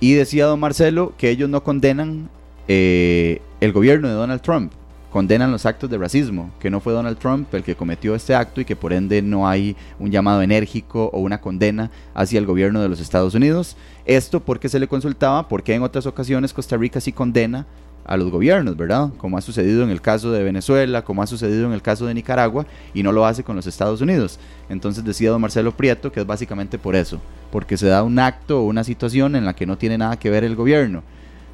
[0.00, 2.30] Y decía don Marcelo que ellos no condenan
[2.68, 4.72] eh, el gobierno de Donald Trump
[5.12, 8.62] condenan los actos de racismo, que no fue Donald Trump el que cometió este acto
[8.62, 12.80] y que por ende no hay un llamado enérgico o una condena hacia el gobierno
[12.80, 13.76] de los Estados Unidos.
[14.06, 17.66] Esto porque se le consultaba porque en otras ocasiones Costa Rica sí condena
[18.04, 19.10] a los gobiernos, ¿verdad?
[19.18, 22.14] Como ha sucedido en el caso de Venezuela, como ha sucedido en el caso de
[22.14, 24.40] Nicaragua, y no lo hace con los Estados Unidos.
[24.70, 27.20] Entonces decía don Marcelo Prieto que es básicamente por eso,
[27.50, 30.30] porque se da un acto o una situación en la que no tiene nada que
[30.30, 31.02] ver el gobierno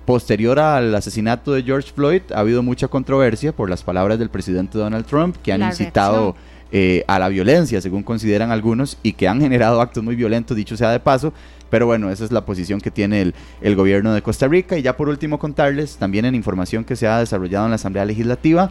[0.09, 4.79] Posterior al asesinato de George Floyd, ha habido mucha controversia por las palabras del presidente
[4.79, 6.35] Donald Trump, que han la incitado
[6.73, 10.79] eh, a la violencia, según consideran algunos, y que han generado actos muy violentos, dicho
[10.79, 11.35] sea de paso.
[11.68, 14.79] Pero bueno, esa es la posición que tiene el, el gobierno de Costa Rica.
[14.79, 18.07] Y ya por último contarles, también en información que se ha desarrollado en la Asamblea
[18.07, 18.71] Legislativa,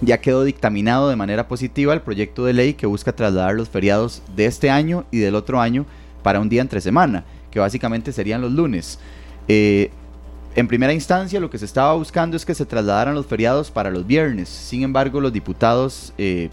[0.00, 4.22] ya quedó dictaminado de manera positiva el proyecto de ley que busca trasladar los feriados
[4.34, 5.84] de este año y del otro año
[6.22, 8.98] para un día entre semana, que básicamente serían los lunes.
[9.46, 9.90] Eh,
[10.58, 13.92] en primera instancia, lo que se estaba buscando es que se trasladaran los feriados para
[13.92, 14.48] los viernes.
[14.48, 16.50] Sin embargo, los diputados eh,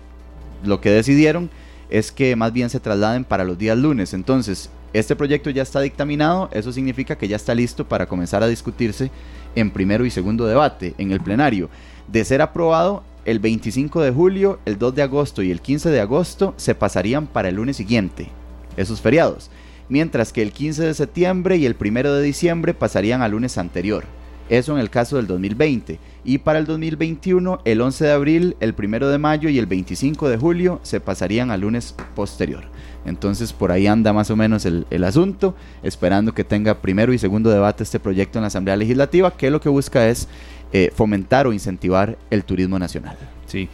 [0.63, 1.50] lo que decidieron
[1.89, 4.13] es que más bien se trasladen para los días lunes.
[4.13, 8.48] Entonces, este proyecto ya está dictaminado, eso significa que ya está listo para comenzar a
[8.48, 9.10] discutirse
[9.56, 11.72] en primero y segundo debate en el plenario.
[12.08, 16.02] De ser aprobado, el 25 de julio, el 2 de agosto y el 15 de
[16.02, 18.30] agosto se pasarían para el lunes siguiente,
[18.78, 19.50] esos feriados
[19.89, 24.06] mientras que el 15 de septiembre y el 1 de diciembre pasarían al lunes anterior.
[24.50, 26.00] Eso en el caso del 2020.
[26.24, 30.30] Y para el 2021, el 11 de abril, el 1 de mayo y el 25
[30.30, 32.65] de julio se pasarían al lunes posterior.
[33.06, 37.50] Entonces por ahí anda más o menos el, asunto, esperando que tenga primero y segundo
[37.50, 40.28] debate este proyecto en la Asamblea Legislativa, que lo que busca es
[40.74, 43.17] eh, fomentar o incentivar el turismo nacional.
[43.45, 43.69] Sí,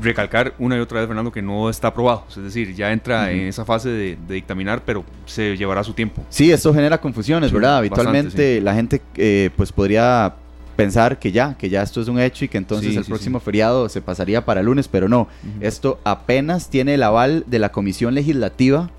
[0.00, 2.24] recalcar una y otra vez, Fernando, que no está aprobado.
[2.28, 3.32] Es decir, ya entra uh -huh.
[3.32, 6.24] en esa fase de, de, dictaminar, pero se llevará su tiempo.
[6.28, 7.78] Sí, esto genera confusiones, sí, ¿verdad?
[7.78, 8.60] Habitualmente bastante, sí.
[8.60, 10.34] la gente eh, pues podría
[10.76, 13.40] pensar que ya, que ya esto es un hecho y que entonces sí, el próximo
[13.40, 15.22] feriado se pasaría para el lunes, pero no.
[15.22, 15.66] Uh -huh.
[15.66, 18.90] Esto apenas tiene el aval de la Comisión Legislativa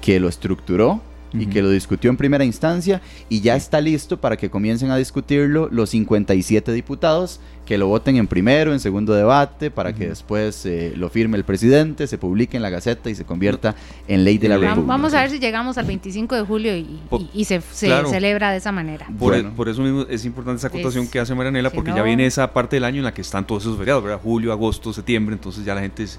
[0.00, 1.00] que lo estructuró
[1.32, 4.96] y que lo discutió en primera instancia y ya está listo para que comiencen a
[4.96, 9.98] discutirlo los 57 diputados que lo voten en primero, en segundo debate, para uh -huh.
[9.98, 13.74] que después eh, lo firme el presidente, se publique en la Gaceta y se convierta
[14.08, 14.90] en ley de la vamos, República.
[14.90, 18.08] Vamos a ver si llegamos al 25 de julio y, y, y se, se claro.
[18.08, 19.04] celebra de esa manera.
[19.18, 19.52] Por, bueno.
[19.54, 22.24] por, eso mismo es importante esa acotación es, que hace Marianela, porque no, ya viene
[22.24, 24.20] esa parte del año en la que están todos esos feriados, ¿verdad?
[24.22, 26.18] Julio, agosto, septiembre, entonces ya la gente es,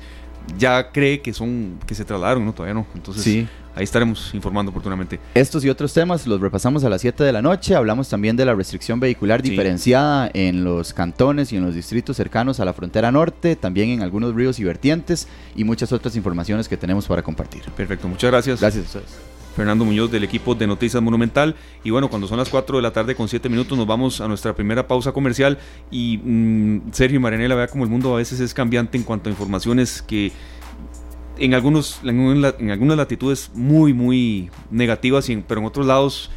[0.56, 2.54] ya cree que son que se trasladaron, ¿no?
[2.54, 2.86] Todavía no.
[2.94, 3.48] Entonces, sí.
[3.80, 5.20] Ahí estaremos informando oportunamente.
[5.34, 7.76] Estos y otros temas los repasamos a las 7 de la noche.
[7.76, 9.50] Hablamos también de la restricción vehicular sí.
[9.50, 14.02] diferenciada en los cantones y en los distritos cercanos a la frontera norte, también en
[14.02, 17.64] algunos ríos y vertientes y muchas otras informaciones que tenemos para compartir.
[17.76, 18.60] Perfecto, muchas gracias.
[18.60, 19.30] Gracias a ustedes.
[19.56, 21.56] Fernando Muñoz del equipo de Noticias Monumental.
[21.84, 24.28] Y bueno, cuando son las 4 de la tarde con 7 minutos nos vamos a
[24.28, 25.58] nuestra primera pausa comercial.
[25.92, 29.30] Y mm, Sergio y Marianela, vea como el mundo a veces es cambiante en cuanto
[29.30, 30.32] a informaciones que
[31.40, 36.30] en, algunos, en, algunas latitudes muy, muy negativas, pero en otros lados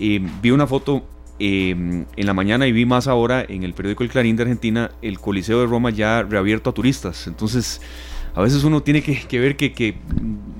[0.00, 1.04] eh, vi una foto
[1.38, 4.92] eh, en la mañana y vi más ahora en el periódico El Clarín de Argentina
[5.02, 7.26] el Coliseo de Roma ya reabierto a turistas.
[7.26, 7.80] Entonces,
[8.34, 9.96] a veces uno tiene que, ver que, que,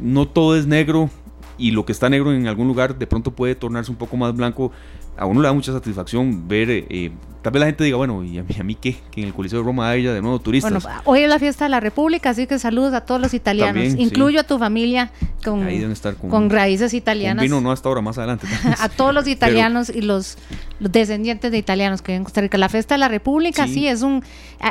[0.00, 1.10] no todo es negro
[1.58, 4.34] y lo que está negro en algún lugar de pronto puede tornarse un poco más
[4.34, 4.72] blanco
[5.16, 7.12] a uno le da mucha satisfacción ver, eh,
[7.42, 8.96] tal vez la gente diga, bueno, ¿y a mí, a mí qué?
[9.12, 10.82] Que en el Coliseo de Roma haya de nuevo turistas.
[10.82, 13.94] Bueno, hoy es la fiesta de la República, así que saludos a todos los italianos,
[13.96, 15.12] incluyo a tu familia
[15.44, 15.66] con,
[16.28, 17.42] con, raíces italianas.
[17.42, 18.46] Con vino no hasta ahora, más adelante.
[18.80, 20.36] a todos los italianos y los,
[20.80, 22.58] descendientes de italianos que viven en Costa Rica.
[22.58, 24.24] La fiesta de la República, sí, es un...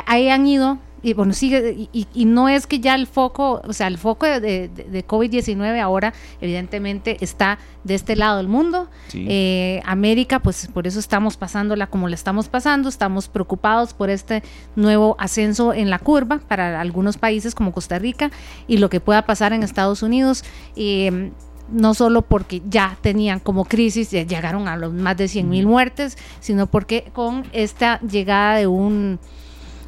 [0.06, 3.88] Ahí han ido y bueno, sigue, y, no es que ya el foco, o sea,
[3.88, 8.88] el foco de, de, COVID-19 ahora evidentemente está de este lado del mundo.
[9.12, 14.42] Eh, América, pues por eso estamos pasándola como la estamos pasando, estamos preocupados por este
[14.76, 18.30] nuevo ascenso en la curva para algunos países como Costa Rica
[18.66, 20.42] y lo que pueda pasar en Estados Unidos.
[20.74, 21.32] Eh,
[21.70, 25.66] no solo porque ya tenían como crisis, ya llegaron a los más de 100 mil
[25.66, 29.18] muertes, sino porque con esta llegada de un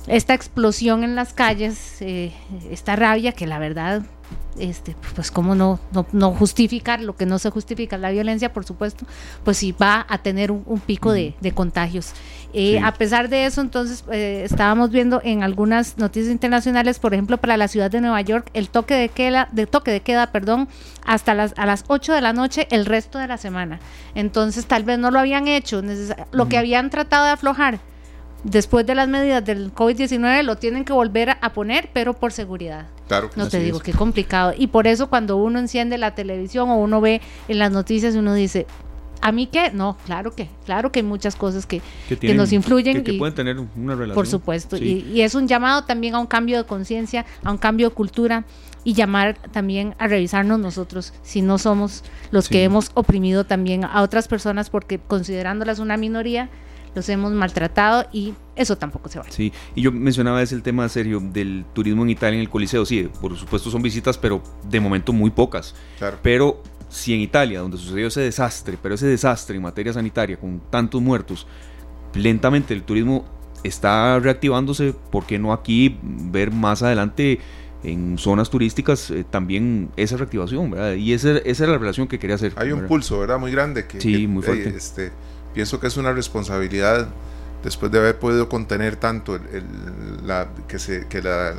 [0.06, 2.32] esta explosión en las calles, eh,
[2.70, 4.02] esta rabia que la verdad,
[4.58, 5.80] este, pues cómo no,
[6.12, 9.04] no, justificar lo que no se justifica, la violencia, por supuesto,
[9.44, 12.12] pues sí va a tener un, pico de, contagios.
[12.52, 17.36] Eh, a pesar de eso, entonces, eh, estábamos viendo en algunas noticias internacionales, por ejemplo,
[17.38, 20.68] para la ciudad de Nueva York, el toque de queda, de toque de queda, perdón,
[21.04, 23.80] hasta las, a las 8 de la noche el resto de la semana.
[24.14, 25.82] Entonces, tal vez no lo habían hecho,
[26.32, 27.80] lo que habían tratado de aflojar
[28.44, 32.86] después de las medidas del COVID-19 lo tienen que volver a, poner, pero por seguridad.
[33.08, 33.30] Claro.
[33.36, 34.52] No te digo, qué complicado.
[34.56, 38.34] Y por eso cuando uno enciende la televisión o uno ve en las noticias, uno
[38.34, 38.66] dice,
[39.22, 39.70] ¿A mí qué?
[39.72, 41.80] No, claro que, claro que hay muchas cosas que,
[42.20, 43.02] que, nos influyen.
[43.02, 44.14] Que, pueden tener una relación.
[44.14, 44.76] Por supuesto.
[44.76, 47.94] Y, y, es un llamado también a un cambio de conciencia, a un cambio de
[47.94, 48.44] cultura
[48.86, 54.00] y llamar también a revisarnos nosotros si no somos los que hemos oprimido también a
[54.02, 56.48] otras personas porque considerándolas una minoría,
[56.96, 59.26] los hemos maltratado y eso tampoco se va.
[59.28, 62.84] Sí, y yo mencionaba ese el tema serio del turismo en Italia en el Coliseo.
[62.84, 65.74] Sí, por supuesto son visitas, pero de momento muy pocas.
[65.98, 66.18] Claro.
[66.22, 70.60] Pero si en Italia, donde sucedió ese desastre, pero ese desastre en materia sanitaria con
[70.70, 71.46] tantos muertos,
[72.14, 73.26] lentamente el turismo
[73.62, 77.40] está reactivándose, ¿por qué no aquí ver más adelante
[77.82, 80.94] en zonas turísticas eh, también esa reactivación, ¿verdad?
[80.94, 82.52] Y esa, esa es la relación que quería hacer.
[82.56, 83.38] Hay un pulso, ¿verdad?
[83.38, 83.86] Muy grande.
[83.86, 84.74] Que, sí, muy fuerte.
[84.76, 85.12] este,
[85.56, 87.08] pienso que es una responsabilidad
[87.64, 89.64] después de haber podido contener tanto el,
[90.22, 91.54] la, que se que la,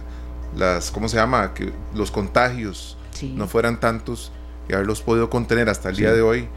[0.55, 2.95] las cómo se llama que los contagios
[3.33, 4.31] no fueran tantos
[4.69, 6.47] y haberlos podido contener hasta el día de hoy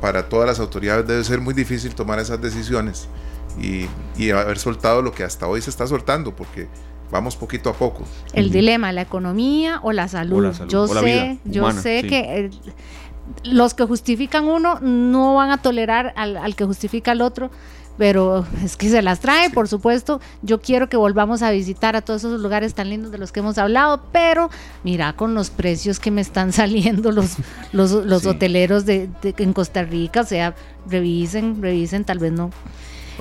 [0.00, 3.08] para todas las autoridades debe ser muy difícil tomar esas decisiones
[3.60, 3.86] y,
[4.16, 6.68] y, haber soltado lo que hasta hoy se está soltando porque
[7.10, 8.04] vamos poquito a poco.
[8.32, 12.50] El dilema la economía o la salud, yo sé yo sé que
[13.44, 17.50] los que justifican uno no van a tolerar al, que justifica al otro,
[17.96, 20.20] pero es que se las trae, por supuesto.
[20.42, 23.40] Yo quiero que volvamos a visitar a todos esos lugares tan lindos de los que
[23.40, 24.50] hemos hablado, pero
[24.84, 27.36] mira con los precios que me están saliendo los,
[27.72, 30.54] los, hoteleros de, en Costa Rica, o sea,
[30.86, 32.50] revisen, revisen, tal vez no.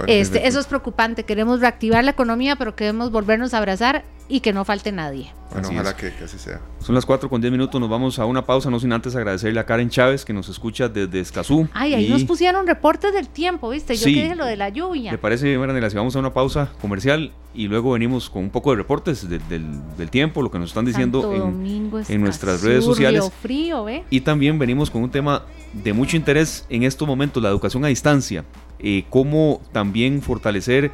[0.06, 4.54] Este, eso es preocupante, queremos reactivar la economía, pero queremos volvernos a abrazar y que
[4.54, 5.32] no falte nadie.
[5.52, 6.60] Bueno, ojalá que, así sea.
[6.80, 9.60] Son las 4 con 10 minutos, nos vamos a una pausa, no sin antes agradecerle
[9.60, 11.68] a Karen Chávez que nos escucha desde Escazú.
[11.74, 13.96] Ay, ahí nos pusieron reportes del tiempo, ¿viste?
[13.96, 15.12] Yo dije lo de la lluvia.
[15.12, 18.72] ¿Le parece, Maranela, si vamos a una pausa comercial y luego venimos con un poco
[18.72, 23.32] de reportes del, tiempo, lo que nos están diciendo en, nuestras redes sociales?
[23.42, 24.04] Frío, ¿eh?
[24.10, 27.88] Y también venimos con un tema de mucho interés en estos momentos, la educación a
[27.88, 28.44] distancia.
[28.80, 30.92] Eh, cómo también fortalecer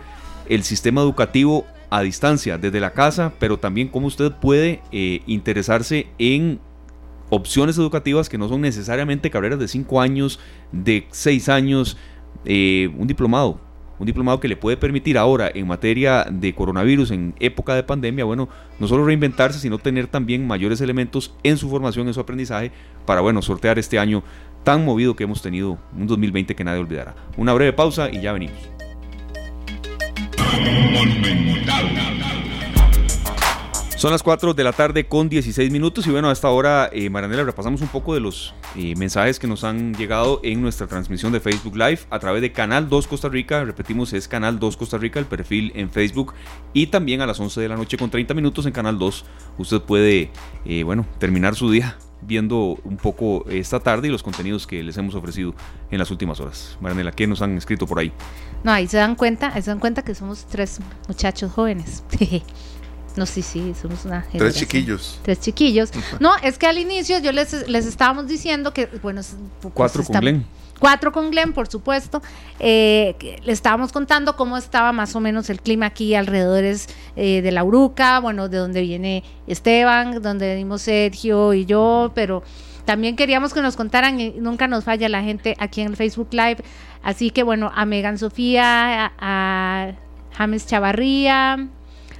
[0.48, 6.08] el sistema educativo a distancia, desde la casa, pero también cómo usted puede eh, interesarse
[6.18, 6.60] en
[7.30, 10.40] opciones educativas que no son necesariamente carreras de 5 años,
[10.72, 11.98] de 6 años,
[12.46, 13.60] eh, un diplomado.
[14.00, 18.26] Un diplomado que le puede permitir ahora en materia de coronavirus, en época de pandemia,
[18.26, 18.50] bueno,
[18.80, 22.72] no solo reinventarse, sino tener también mayores elementos en su formación, en su aprendizaje,
[23.06, 24.24] para, bueno, sortear este año
[24.64, 27.16] tan movido que hemos tenido, un 2020 que nadie olvidará.
[27.38, 28.58] Una breve pausa y ya venimos.
[34.04, 37.10] Son las 4 de la tarde con 16 minutos y bueno, a esta hora, eh,
[37.10, 41.32] Maranela, repasamos un poco de los eh, mensajes que nos han llegado en nuestra transmisión
[41.32, 44.98] de Facebook Live a través de Canal 2 Costa Rica, repetimos, es Canal 2 Costa
[44.98, 46.34] Rica, el perfil en Facebook
[46.74, 49.24] y también a las 11 de la noche con 30 minutos en Canal 2
[49.58, 50.32] usted puede,
[50.66, 51.96] eh, bueno, terminar su día
[52.26, 55.54] viendo un poco esta tarde y los contenidos que les hemos ofrecido
[55.92, 56.78] en las últimas horas.
[56.82, 58.12] Maranela, ¿qué nos han escrito por ahí?
[58.64, 62.04] No, ahí se dan cuenta, ahí se dan cuenta que somos tres muchachos jóvenes.
[63.16, 64.40] No, sí, sí, somos una generación.
[64.40, 65.20] Tres chiquillos.
[65.22, 65.92] Tres chiquillos.
[66.20, 69.22] No, es que al inicio yo les, les estábamos diciendo que, bueno,
[69.62, 70.46] pues cuatro con Glenn.
[70.84, 72.22] Cuatro con Glenn, por supuesto.
[72.60, 77.54] Eh, le estábamos contando cómo estaba más o menos el clima aquí alrededores eh, de
[77.54, 82.44] la Uruca, bueno, de donde viene Esteban, donde venimos Sergio y yo, pero
[82.84, 86.28] también queríamos que nos contaran, y nunca nos falla la gente aquí en el Facebook
[86.32, 86.58] Live.
[87.02, 89.94] Así que bueno, a Megan Sofía, a,
[90.34, 91.66] James Chavarría,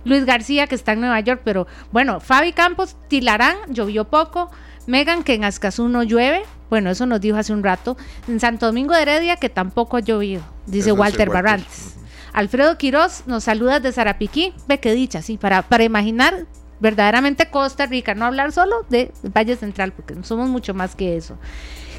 [0.06, 4.50] Luis García, que está en Nueva York, pero bueno, Fabi Campos, Tilarán, llovió poco.
[4.86, 6.44] Megan, que en Azcazú no llueve.
[6.74, 7.98] Bueno, eso nos dijo hace un rato.
[8.28, 11.94] En Santo Domingo de Heredia, que tampoco ha llovido, dice Walter Barrantes.
[12.34, 14.56] Alfredo Quiroz nos saluda de Zarapiquí.
[14.68, 16.48] Ve qué dicha, sí, para, para imaginar
[16.80, 21.38] verdaderamente Costa Rica, no hablar solo de Valle Central, porque somos mucho más que eso.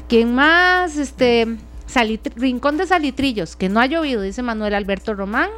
[0.09, 0.97] ¿Quién más?
[0.97, 1.55] Este,
[2.35, 5.51] Rincón de Salitrillos, que no ha llovido, dice Manuel Alberto Román.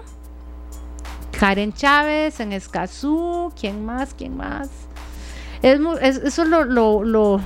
[1.39, 4.13] Karen Chávez en Escazú, ¿quién más?
[4.13, 4.69] ¿Quién más?
[5.63, 7.41] Es, eso lo, lo,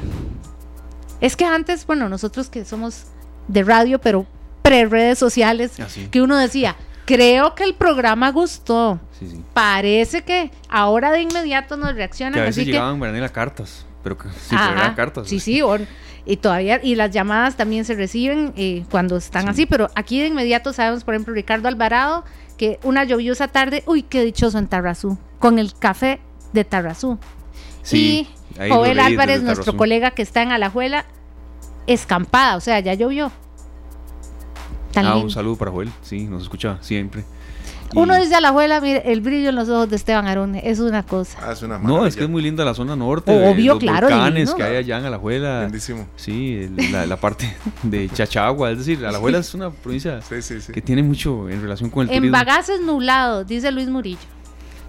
[1.22, 3.06] Es que antes, bueno, nosotros que somos
[3.48, 4.26] de radio, pero
[4.62, 9.00] pre-redes sociales, ah, que uno decía, creo que el programa gustó.
[9.54, 12.34] Parece que ahora de inmediato nos reaccionan.
[12.34, 14.18] Que a veces así llegaban que, cartas, pero
[14.50, 14.56] sí,
[14.96, 15.28] cartas.
[15.28, 15.62] Sí, sí,
[16.26, 20.28] y todavía, y las llamadas también se reciben eh, cuando están así, pero aquí de
[20.28, 22.24] inmediato sabemos, por ejemplo, Ricardo Alvarado,
[22.58, 26.20] que una lluviosa tarde, uy, qué dichoso en Tarrazú, con el café
[26.54, 27.18] de Tarrazú.
[27.82, 31.06] Sí, y Joel Álvarez, nuestro colega que está en Alajuela,
[31.88, 33.32] escampada, o sea, ya llovió.
[34.95, 37.24] ah, un saludo para Joel, sí, nos escucha siempre.
[37.93, 40.80] Uno dice a la abuela, mire, el brillo en los ojos de Esteban Arone es
[40.80, 41.38] una cosa.
[41.41, 43.32] Ah, es una no, es que es muy linda la zona norte.
[43.32, 44.08] Obvio, los claro.
[44.08, 45.64] volcanes que hay allá en Alajuela.
[45.64, 46.08] Lindísimo.
[46.16, 48.72] Sí, la, parte de Chachagua.
[48.72, 50.20] Es decir, Alajuela es una provincia
[50.74, 52.38] que tiene mucho en relación con el en turismo.
[52.38, 54.20] En Bagaces nublado, dice Luis Murillo.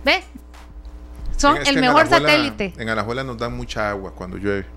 [0.04, 0.22] ¿Ve?
[1.42, 2.72] Son el mejor satélite.
[2.78, 4.64] En Alajuela nos dan mucha agua cuando llueve.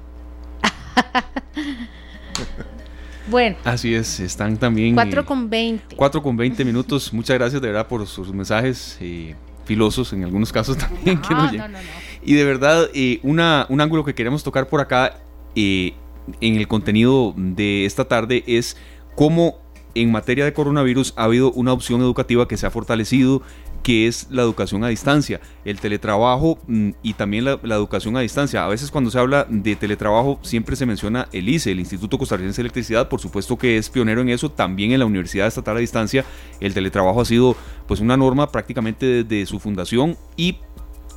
[3.27, 3.55] Bueno.
[3.63, 4.93] Así es, están también...
[4.93, 5.95] 4 eh, con 20.
[5.95, 7.11] 4 con 20 minutos.
[7.13, 9.35] Muchas gracias de verdad por sus mensajes eh,
[9.65, 10.77] filosos en algunos casos
[11.17, 11.19] también.
[11.27, 11.79] No, no, no,
[12.23, 15.17] y de verdad, eh, una, un ángulo que queremos tocar por acá
[15.55, 15.95] en
[16.39, 18.77] el contenido de esta tarde es
[19.15, 19.64] cómo
[19.95, 23.41] en materia de coronavirus ha habido una opción educativa que se ha fortalecido
[23.85, 28.65] que es la educación a distancia, el teletrabajo mm, y también la, educación a distancia.
[28.65, 32.63] A veces cuando se habla de teletrabajo siempre se menciona el ICE, el Instituto Costarricense
[32.63, 35.81] de Electricidad, por supuesto que es pionero en eso, también en la Universidad Estatal a
[35.81, 36.25] Distancia
[36.59, 37.55] el teletrabajo ha sido
[37.87, 40.57] pues una norma prácticamente desde su fundación y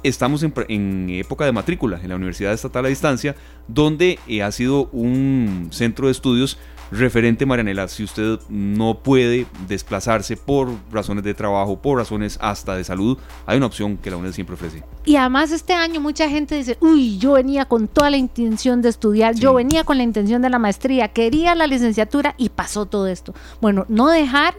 [0.02, 3.34] estamos en, época de matrícula en la Universidad Estatal a Distancia,
[3.66, 6.58] donde eh, ha sido un centro de estudios
[6.90, 12.84] referente, Marianela, si usted no puede desplazarse por razones de trabajo, por razones hasta de
[12.84, 14.82] salud, hay una opción que la UNED siempre ofrece.
[15.04, 18.88] Y además este año mucha gente dice, uy, yo venía con toda la intención de
[18.88, 23.06] estudiar, yo venía con la intención de la maestría, quería la licenciatura y pasó todo
[23.06, 23.34] esto.
[23.60, 24.54] Bueno, no dejar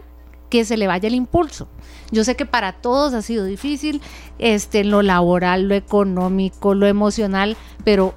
[0.50, 1.68] que se le vaya el impulso.
[2.10, 4.02] Yo sé que para todos ha sido difícil,
[4.38, 8.14] este, lo laboral, lo económico, lo emocional, pero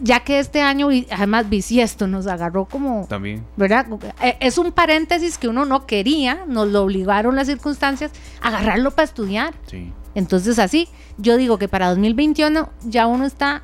[0.00, 3.06] ya que este año, además bisiesto, nos agarró como...
[3.08, 3.44] También.
[3.56, 3.86] ¿Verdad?
[4.22, 8.90] Eh, es un paréntesis que uno no quería, nos lo obligaron las circunstancias, a agarrarlo
[8.90, 9.54] para estudiar.
[9.66, 9.92] Sí.
[10.14, 13.62] Entonces así, yo digo que para 2021 ya uno está,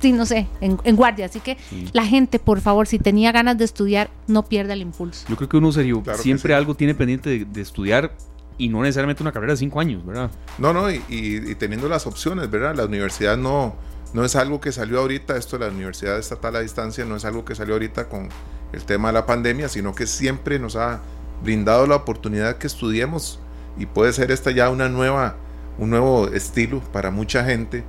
[0.00, 1.26] sí, no sé, en, guardia.
[1.26, 1.56] Así que
[1.92, 5.26] la gente, por favor, si tenía ganas de estudiar, no pierda el impulso.
[5.28, 8.12] Yo creo que uno serio, siempre algo tiene pendiente de, estudiar
[8.56, 10.30] y no necesariamente una carrera de cinco años, ¿verdad?
[10.58, 12.74] No, no, y teniendo las opciones, ¿verdad?
[12.74, 13.76] La universidad no
[14.12, 17.24] no es algo que salió ahorita, esto de la Universidad Estatal a Distancia, no es
[17.24, 18.28] algo que salió ahorita con
[18.72, 21.00] el tema de la pandemia, sino que siempre nos ha
[21.42, 23.40] brindado la oportunidad que estudiemos
[23.78, 25.36] y puede ser esta ya una nueva,
[25.78, 27.84] un nuevo estilo para mucha gente,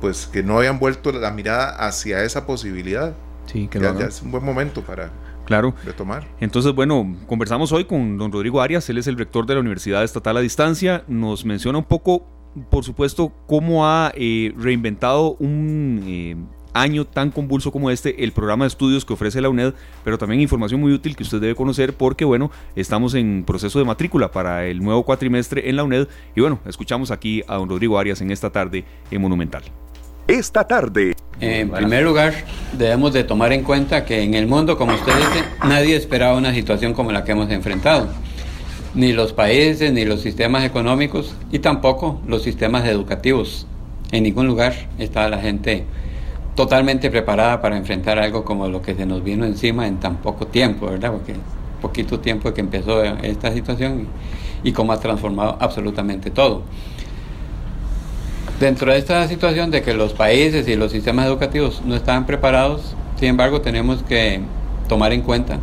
[0.00, 3.14] pues que no hayan vuelto la mirada hacia esa posibilidad.
[3.46, 5.10] Sí, que ya, ya es un buen momento para
[5.46, 5.74] claro.
[5.84, 6.26] retomar.
[6.40, 10.04] Entonces, bueno, conversamos hoy con don Rodrigo Arias, él es el rector de la Universidad
[10.04, 12.26] Estatal a Distancia, nos menciona un poco
[12.70, 16.36] por supuesto, cómo ha eh, reinventado un eh,
[16.72, 19.74] año tan convulso como este el programa de estudios que ofrece la UNED,
[20.04, 23.84] pero también información muy útil que usted debe conocer porque, bueno, estamos en proceso de
[23.84, 27.98] matrícula para el nuevo cuatrimestre en la UNED y, bueno, escuchamos aquí a don Rodrigo
[27.98, 29.62] Arias en esta tarde en Monumental.
[30.26, 31.14] Esta tarde.
[31.40, 32.34] En primer lugar,
[32.76, 36.54] debemos de tomar en cuenta que en el mundo, como usted dice, nadie esperaba una
[36.54, 38.08] situación como la que hemos enfrentado
[38.94, 43.66] ni los países, ni los sistemas económicos y tampoco los sistemas educativos.
[44.12, 45.84] En ningún lugar estaba la gente
[46.56, 50.46] totalmente preparada para enfrentar algo como lo que se nos vino encima en tan poco
[50.46, 51.12] tiempo, ¿verdad?
[51.12, 51.34] Porque
[51.80, 54.08] poquito tiempo que empezó esta situación
[54.64, 56.62] y, y cómo ha transformado absolutamente todo.
[58.58, 62.94] Dentro de esta situación de que los países y los sistemas educativos no estaban preparados,
[63.18, 64.40] sin embargo, tenemos que
[64.88, 65.58] tomar en cuenta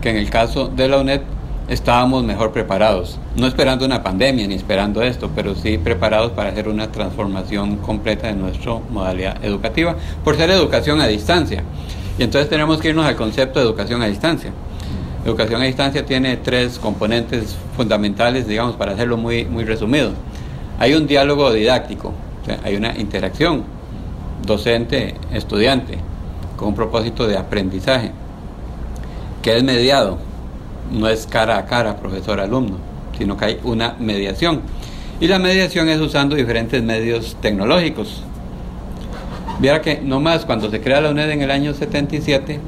[0.00, 1.22] que en el caso de la UNED
[1.68, 6.68] estábamos mejor preparados, no esperando una pandemia ni esperando esto, pero sí preparados para hacer
[6.68, 11.62] una transformación completa de nuestra modalidad educativa, por ser educación a distancia.
[12.18, 14.50] Y entonces tenemos que irnos al concepto de educación a distancia.
[15.24, 20.10] Educación a distancia tiene tres componentes fundamentales, digamos, para hacerlo muy, muy resumido.
[20.78, 22.12] Hay un diálogo didáctico,
[22.64, 23.62] hay una interacción
[24.44, 25.98] docente-estudiante
[26.56, 28.10] con un propósito de aprendizaje,
[29.42, 30.18] que es mediado
[30.92, 32.76] no es cara a cara profesor-alumno,
[33.18, 34.60] sino que hay una mediación.
[35.20, 38.22] Y la mediación es usando diferentes medios tecnológicos.
[39.60, 42.58] Viera que nomás cuando se crea la UNED en el año 77,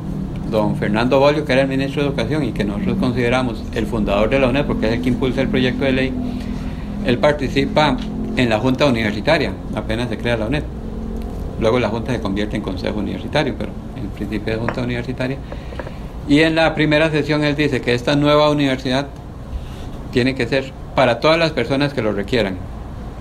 [0.50, 4.30] don Fernando Bolio, que era el ministro de Educación y que nosotros consideramos el fundador
[4.30, 6.12] de la UNED, porque es el que impulsa el proyecto de ley,
[7.04, 7.96] él participa
[8.36, 10.62] en la Junta Universitaria, apenas se crea la UNED.
[11.60, 15.38] Luego la Junta se convierte en Consejo Universitario, pero en principio es Junta Universitaria.
[16.26, 19.06] Y en la primera sesión él dice que esta nueva universidad
[20.10, 22.56] tiene que ser para todas las personas que lo requieran.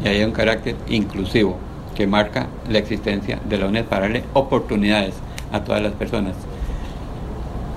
[0.04, 1.58] Y hay un carácter inclusivo
[1.96, 5.16] que marca la existencia de la UNED para darle oportunidades
[5.52, 6.36] a todas las personas.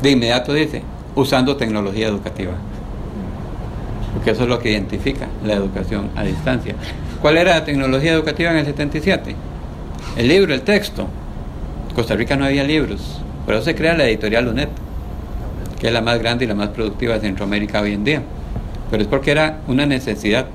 [0.00, 0.82] De inmediato dice,
[1.14, 2.52] usando tecnología educativa.
[4.14, 6.74] Porque eso es lo que identifica la educación a distancia.
[7.20, 9.34] ¿Cuál era la tecnología educativa en el 77?
[10.16, 11.08] El libro, el texto.
[11.94, 13.20] Costa Rica no había libros.
[13.44, 14.68] Por eso se crea la editorial UNED
[15.78, 18.22] que es la más grande y la más productiva de Centroamérica hoy en día.
[18.90, 20.46] Pero es porque era una necesidad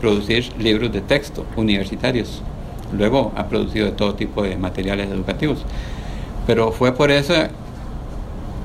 [0.00, 2.42] producir libros de texto universitarios.
[2.96, 5.64] Luego ha producido todo tipo de materiales educativos.
[6.46, 7.34] Pero fue por eso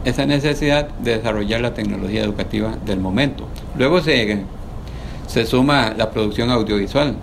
[0.06, 3.48] esa necesidad de desarrollar la tecnología educativa del momento.
[3.78, 4.44] Luego se,
[5.28, 7.16] se suma la producción audiovisual,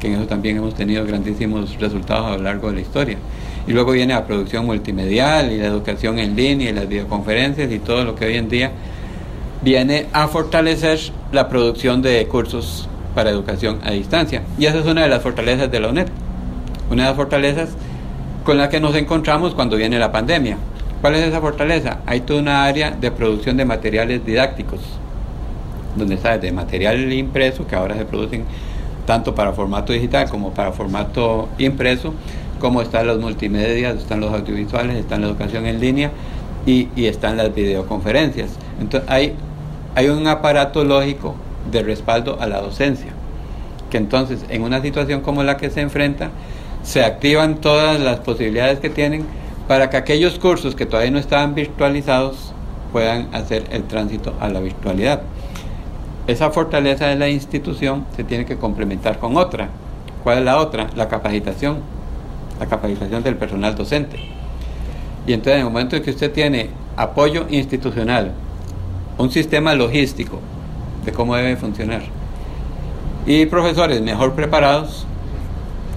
[0.00, 3.18] que en eso también hemos tenido grandísimos resultados a lo largo de la historia.
[3.66, 7.78] Y luego viene la producción multimedial y la educación en línea y las videoconferencias y
[7.78, 8.70] todo lo que hoy en día
[9.62, 10.98] viene a fortalecer
[11.32, 14.42] la producción de cursos para educación a distancia.
[14.58, 16.06] Y esa es una de las fortalezas de la UNED.
[16.90, 17.70] Una de las fortalezas
[18.44, 20.56] con la que nos encontramos cuando viene la pandemia.
[21.00, 21.98] ¿Cuál es esa fortaleza?
[22.06, 24.80] Hay toda una área de producción de materiales didácticos,
[25.96, 28.44] donde está de material impreso, que ahora se producen
[29.04, 32.14] tanto para formato digital como para formato impreso,
[32.66, 36.10] como están los multimedia, están los audiovisuales, están la educación en línea
[36.66, 38.50] y, están las videoconferencias.
[38.80, 39.34] Entonces hay,
[39.94, 41.36] hay un aparato lógico
[41.70, 43.12] de respaldo a la docencia,
[43.88, 46.30] que entonces en una situación como la que se enfrenta,
[46.82, 49.26] se activan todas las posibilidades que tienen
[49.68, 52.52] para que aquellos cursos que todavía no estaban virtualizados
[52.90, 55.22] puedan hacer el tránsito a la virtualidad.
[56.26, 59.68] Esa fortaleza de la institución se tiene que complementar con otra.
[60.24, 60.88] ¿Cuál es la otra?
[60.96, 61.94] La capacitación
[62.58, 64.18] la capacitación del personal docente.
[65.26, 68.32] Y entonces en el momento en que usted tiene apoyo institucional,
[69.18, 70.40] un sistema logístico
[71.04, 72.02] de cómo debe funcionar,
[73.26, 75.06] y profesores mejor preparados,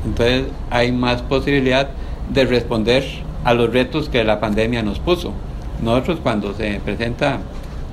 [0.05, 1.89] entonces hay más posibilidad
[2.33, 3.05] de responder
[3.43, 5.33] a los retos que la pandemia nos puso.
[5.81, 7.39] Nosotros cuando se presenta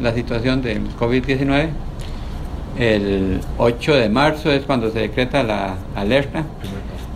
[0.00, 1.68] la situación del COVID-19,
[2.78, 6.44] el 8 de marzo es cuando se decreta la alerta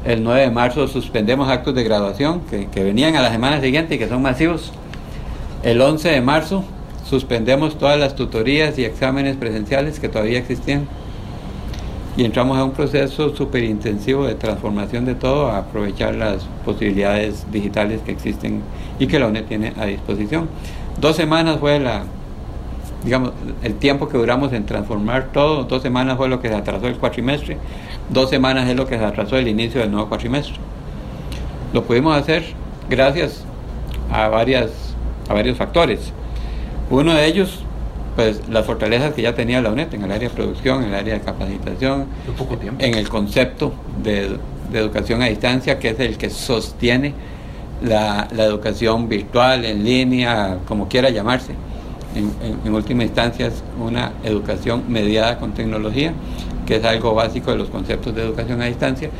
[0.04, 3.98] el 9 de marzo suspendemos actos de graduación que, venían a la semana siguiente y
[3.98, 4.72] que son masivos.
[5.62, 6.64] El 11 de marzo
[7.08, 10.86] suspendemos todas las tutorías y exámenes presenciales que todavía existían
[12.16, 17.46] y entramos a un proceso súper intensivo de transformación de todo, a aprovechar las posibilidades
[17.52, 18.62] digitales que existen
[18.98, 20.48] y que la UNED tiene a disposición.
[21.00, 22.04] Dos semanas fue la,
[23.04, 23.32] digamos,
[23.62, 26.96] el tiempo que duramos en transformar todo, dos semanas fue lo que se atrasó el
[26.96, 27.56] cuatrimestre,
[28.08, 30.54] dos semanas es lo que se atrasó el inicio del nuevo cuatrimestre.
[31.72, 32.44] Lo pudimos hacer
[32.88, 33.44] gracias
[34.12, 34.70] a, varias,
[35.28, 36.12] a varios factores.
[36.90, 37.60] Uno de ellos,
[38.16, 40.94] pues las fortalezas que ya tenía la UNED en el área de producción, en el
[40.96, 42.06] área de capacitación,
[42.78, 43.72] en el concepto
[44.02, 44.38] de,
[44.72, 47.14] educación a distancia, que es el que sostiene
[47.82, 51.54] la, educación virtual, en línea, como quiera llamarse.
[52.14, 56.12] En, última instancia es una educación mediada con tecnología
[56.66, 59.10] que es algo básico de los conceptos de educación a distancia,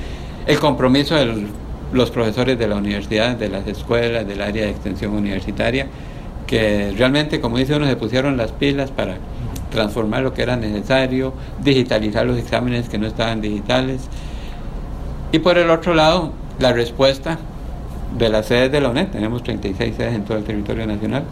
[0.46, 1.46] el compromiso de
[1.92, 5.86] los profesores de la universidad, de las escuelas, del área de extensión universitaria,
[6.46, 9.16] que realmente, como dice uno, se pusieron las pilas para
[9.70, 11.32] transformar lo que era necesario,
[11.62, 14.02] digitalizar los exámenes que no estaban digitales.
[15.32, 17.38] Y por el otro lado, la respuesta
[18.16, 21.24] de las sedes de la UNED, tenemos 36 sedes en todo el territorio nacional,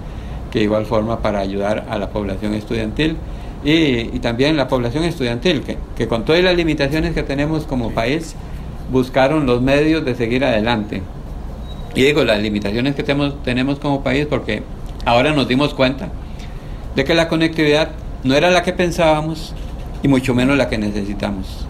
[0.50, 3.16] que de igual forma para ayudar a la población estudiantil
[3.64, 8.34] y, también la población estudiantil, que, que, con todas las limitaciones que tenemos como país,
[8.90, 11.02] buscaron los medios de seguir adelante.
[11.94, 14.62] Y digo, las limitaciones que tenemos, tenemos como país porque
[15.04, 16.08] ahora nos dimos cuenta
[16.94, 17.90] de que la conectividad
[18.24, 19.54] no era la que pensábamos
[20.02, 21.66] y mucho menos la que necesitamos.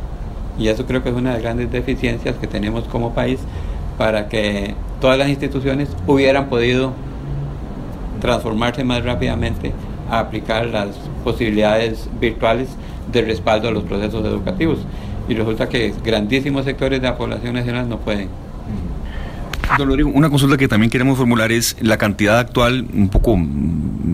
[0.58, 3.38] Y eso creo que es una de las grandes deficiencias que tenemos como país
[3.96, 6.92] para que todas las instituciones hubieran podido
[8.20, 9.72] transformarse más rápidamente
[10.10, 12.68] a aplicar las posibilidades virtuales
[13.12, 14.78] de respaldo a los procesos educativos.
[15.28, 18.28] Y resulta que grandísimos sectores de la población nacional no pueden.
[19.76, 23.36] Don Rodrigo, una consulta que también queremos formular es la cantidad actual, un poco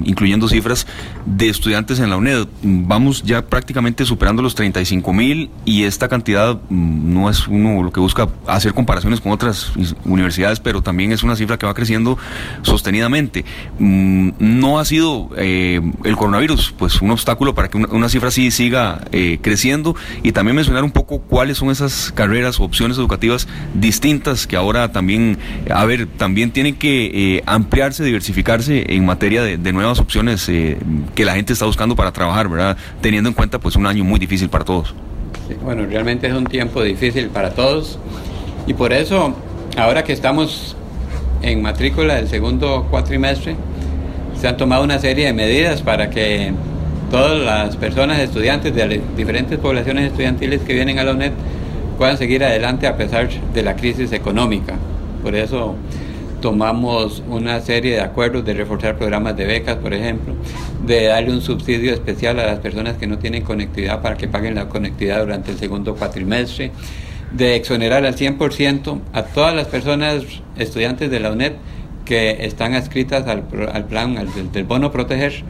[0.04, 0.86] incluyendo cifras,
[1.26, 2.46] de estudiantes en la UNED.
[2.62, 7.92] Vamos ya prácticamente superando los 35 mil y esta cantidad mm, no es uno lo
[7.92, 9.72] que busca hacer comparaciones con otras
[10.04, 12.18] universidades, pero también es una cifra que va creciendo
[12.62, 13.44] sostenidamente.
[13.78, 18.50] Mm, no ha sido eh, el coronavirus pues un obstáculo para que una, cifra así
[18.50, 23.48] siga eh, creciendo y también mencionar un poco cuáles son esas carreras o opciones educativas
[23.74, 25.38] distintas que ahora también,
[25.70, 30.78] a ver, también tienen que eh, ampliarse, diversificarse en materia de, de nuevas opciones eh,
[31.14, 32.76] que la gente está buscando para trabajar, ¿verdad?
[33.00, 34.94] Teniendo en cuenta pues un año muy difícil para todos.
[35.62, 37.98] bueno, realmente es un tiempo difícil para todos
[38.66, 39.34] y por eso
[39.76, 40.76] ahora que estamos
[41.42, 43.56] en matrícula del segundo cuatrimestre,
[44.40, 46.52] se han tomado una serie de medidas para que
[47.10, 51.32] todas las personas estudiantes de diferentes poblaciones estudiantiles que vienen a la UNED
[51.98, 54.74] puedan seguir adelante a pesar de la crisis económica.
[55.22, 55.76] Por eso
[56.44, 60.34] tomamos una serie de acuerdos de reforzar programas de becas, por ejemplo,
[60.84, 64.54] de darle un subsidio especial a las personas que no tienen conectividad para que paguen
[64.54, 66.70] la conectividad durante el segundo cuatrimestre,
[67.32, 70.22] de exonerar al 100% a todas las personas
[70.58, 71.52] estudiantes de la UNED
[72.04, 73.44] que están adscritas al,
[73.86, 74.14] plan
[74.52, 75.44] del, bono proteger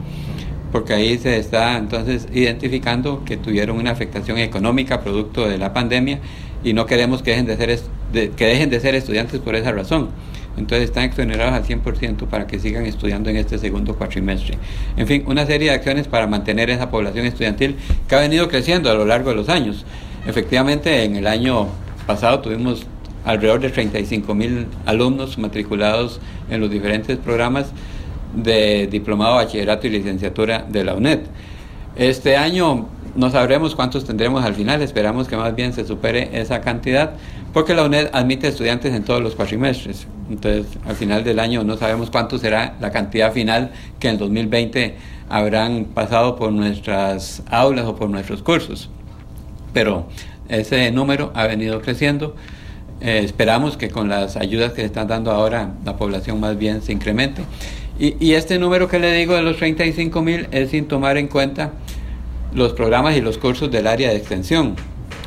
[0.71, 6.19] porque ahí se está entonces identificando que tuvieron una afectación económica producto de la pandemia
[6.63, 7.79] y no queremos que dejen de ser,
[8.13, 10.11] que dejen de ser estudiantes por esa razón.
[10.57, 14.57] Entonces están exonerados al 100% para que sigan estudiando en este segundo cuatrimestre.
[14.97, 17.75] En fin, una serie de acciones para mantener esa población estudiantil
[18.07, 19.85] que ha venido creciendo a lo largo de los años.
[20.25, 21.67] Efectivamente, en el año
[22.07, 22.85] pasado tuvimos
[23.25, 27.67] alrededor de 35 mil alumnos matriculados en los diferentes programas
[28.35, 31.19] de diplomado, bachillerato y licenciatura de la UNED.
[31.95, 36.61] Este año no sabremos cuántos tendremos al final, esperamos que más bien se supere esa
[36.61, 37.13] cantidad,
[37.55, 40.07] porque la UNED admite estudiantes en todos los cuatrimestres.
[40.29, 44.95] Entonces, al final del año no sabemos cuánto será la cantidad final que en 2020
[45.29, 48.89] habrán pasado por nuestras aulas o por nuestros cursos.
[49.71, 50.05] Pero
[50.49, 52.35] ese número ha venido creciendo.
[52.99, 56.81] Eh, esperamos que con las ayudas que se están dando ahora la población más bien
[56.81, 57.41] se incremente.
[57.97, 61.29] Y, y este número que le digo de los 35 mil es sin tomar en
[61.29, 61.71] cuenta
[62.53, 64.75] los programas y los cursos del área de extensión.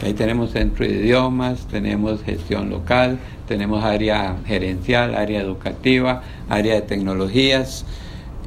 [0.01, 3.19] Ahí tenemos centro de idiomas, tenemos gestión local,
[3.49, 7.85] tenemos área gerencial, área educativa, área de tecnologías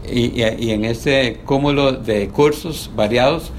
[0.10, 3.52] y, en este cúmulo de cursos variados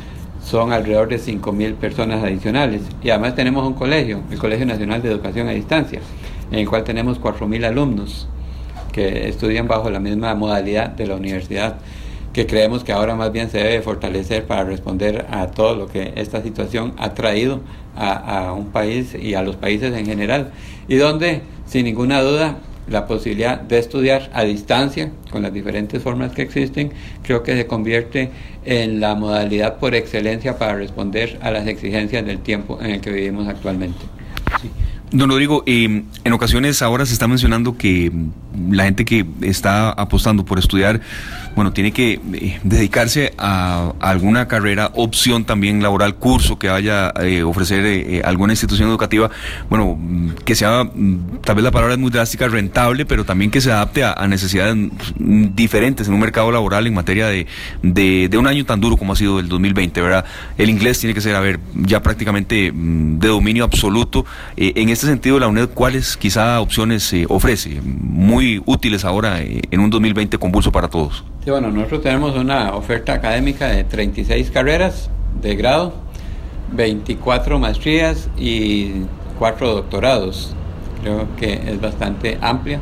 [0.42, 2.80] son alrededor de 5.000 personas adicionales.
[3.02, 6.00] Y además tenemos un colegio, el Colegio Nacional de Educación a Distancia,
[6.50, 8.26] en el cual tenemos 4.000 alumnos
[8.90, 11.76] que estudian bajo la misma modalidad de la universidad
[12.32, 16.12] que creemos que ahora más bien se debe fortalecer para responder a todo lo que
[16.16, 17.60] esta situación ha traído
[17.96, 20.52] a, un país y a los países en general,
[20.88, 26.32] y donde, sin ninguna duda, la posibilidad de estudiar a distancia, con las diferentes formas
[26.32, 28.30] que existen, creo que se convierte
[28.64, 33.10] en la modalidad por excelencia para responder a las exigencias del tiempo en el que
[33.10, 33.98] vivimos actualmente.
[35.12, 38.10] Don Rodrigo, eh, en ocasiones ahora se está mencionando que
[38.70, 41.02] la gente que está apostando por estudiar,
[41.54, 47.24] bueno, tiene que eh, dedicarse a, alguna carrera, opción también laboral, curso que vaya a
[47.24, 49.30] eh, ofrecer alguna institución educativa,
[49.68, 49.98] bueno,
[50.44, 50.88] que sea,
[51.44, 54.76] tal vez la palabra es muy drástica, rentable, pero también que se adapte a, necesidades
[55.18, 57.46] diferentes en un mercado laboral en materia de,
[57.82, 60.24] de, un año tan duro como ha sido el 2020, ¿verdad?
[60.56, 64.24] El inglés tiene que ser, a ver, ya prácticamente mm, de dominio absoluto.
[64.56, 69.80] en este sentido, la UNED, ¿cuáles quizá opciones eh, ofrece muy útiles ahora eh, en
[69.80, 71.24] un 2020 convulso para todos?
[71.44, 75.92] Sí, bueno, nosotros tenemos una oferta académica de 36 carreras de grado,
[76.70, 78.92] 24 maestrías y
[79.40, 80.54] 4 doctorados.
[81.02, 82.80] Creo que es bastante amplia,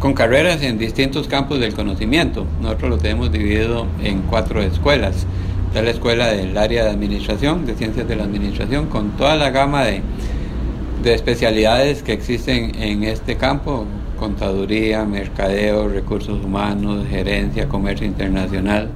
[0.00, 2.46] con carreras en distintos campos del conocimiento.
[2.62, 5.26] Nosotros lo tenemos dividido en cuatro escuelas.
[5.68, 9.50] Está la escuela del área de administración, de ciencias de la administración, con toda la
[9.50, 10.00] gama de
[11.02, 13.86] de especialidades que existen en este campo,
[14.22, 18.88] contaduría, mercadeo, recursos humanos, gerencia, comercio internacional,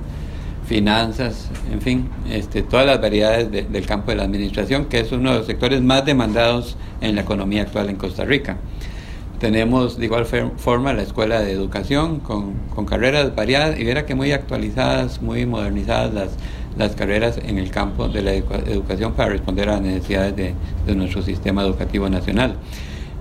[0.69, 5.33] finanzas, en fin, este, todas las variedades del campo de la administración, que es uno
[5.33, 8.59] de los sectores más demandados en la economía actual en Costa Rica.
[9.41, 12.55] Tenemos de igual forma la Escuela de Educación con,
[12.87, 16.31] carreras variadas y verá que muy actualizadas, muy modernizadas
[16.79, 20.55] las, carreras en el campo de la educación para responder a las necesidades de,
[20.87, 22.55] de nuestro sistema educativo nacional.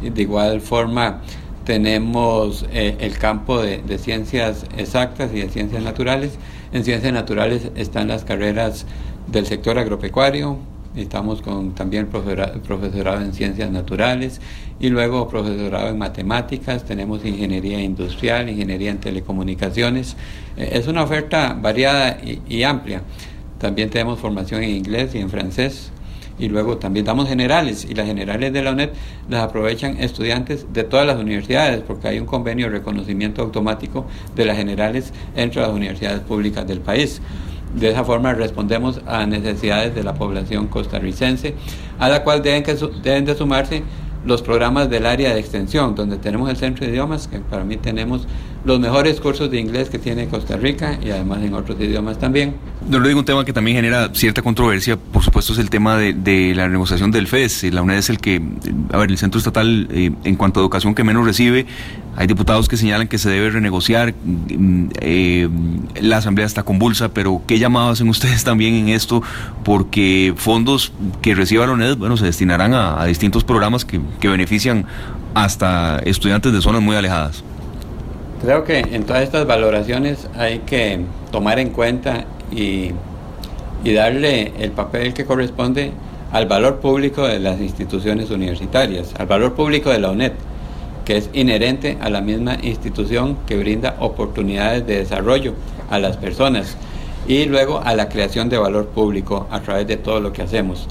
[0.03, 1.21] De igual forma,
[1.65, 6.37] tenemos eh, el campo de, ciencias exactas y de ciencias naturales.
[6.71, 8.85] En ciencias naturales están las carreras
[9.27, 10.59] del sector agropecuario,
[10.95, 14.39] estamos con también profesorado en ciencias naturales
[14.79, 20.15] y luego profesorado en matemáticas, tenemos ingeniería industrial, ingeniería en telecomunicaciones.
[20.57, 23.01] Eh, es una oferta variada y, amplia.
[23.57, 25.91] También tenemos formación en inglés y en francés
[26.37, 28.89] y luego también damos generales y las generales de la UNED
[29.29, 34.05] las aprovechan estudiantes de todas las universidades porque hay un convenio de reconocimiento automático
[34.35, 37.21] de las generales entre las universidades públicas del país.
[37.75, 41.55] De esa forma respondemos a necesidades de la población costarricense,
[41.99, 43.83] a la cual deben, que, deben de sumarse
[44.25, 47.77] los programas del área de extensión, donde tenemos el centro de idiomas, que para mí
[47.77, 48.27] tenemos
[48.65, 52.55] los mejores cursos de inglés que tiene Costa Rica y además en otros idiomas también.
[52.89, 55.97] No lo digo un tema que también genera cierta controversia, por supuesto, es el tema
[55.97, 57.71] de, la negociación del FES.
[57.73, 58.41] La UNED es el que,
[58.91, 61.67] a ver, el centro estatal eh, en cuanto a educación que menos recibe,
[62.15, 65.49] hay diputados que señalan que se debe renegociar, mm, eh,
[66.01, 69.21] la asamblea está convulsa, pero ¿qué llamado hacen ustedes también en esto?
[69.63, 70.91] Porque fondos
[71.21, 74.85] que reciba la UNED, bueno, se destinarán a, distintos programas que, que benefician
[75.35, 77.43] hasta estudiantes de zonas muy alejadas.
[78.41, 80.99] Creo que en todas estas valoraciones hay que
[81.31, 82.91] tomar en cuenta y,
[83.83, 85.91] darle el papel que corresponde
[86.31, 90.33] al valor público de las instituciones universitarias, al valor público de la UNED,
[91.05, 95.53] que es inherente a la misma institución que brinda oportunidades de desarrollo
[95.89, 96.75] a las personas
[97.27, 100.87] y luego a la creación de valor público a través de todo lo que hacemos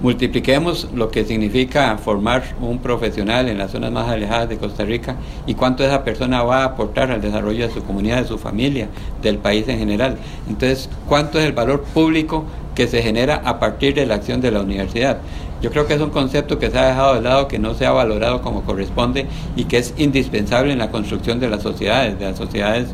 [0.00, 5.16] multipliquemos lo que significa formar un profesional en las zonas más alejadas de Costa Rica
[5.46, 8.88] y cuánto esa persona va a aportar al desarrollo de su comunidad, de su familia,
[9.22, 10.16] del país en general.
[10.48, 12.44] Entonces, cuánto es el valor público
[12.74, 15.18] que se genera a partir de la acción de la universidad.
[15.60, 17.84] Yo creo que es un concepto que se ha dejado de lado, que no se
[17.84, 19.26] ha valorado como corresponde
[19.56, 22.88] y que es indispensable en la construcción de las sociedades, de las sociedades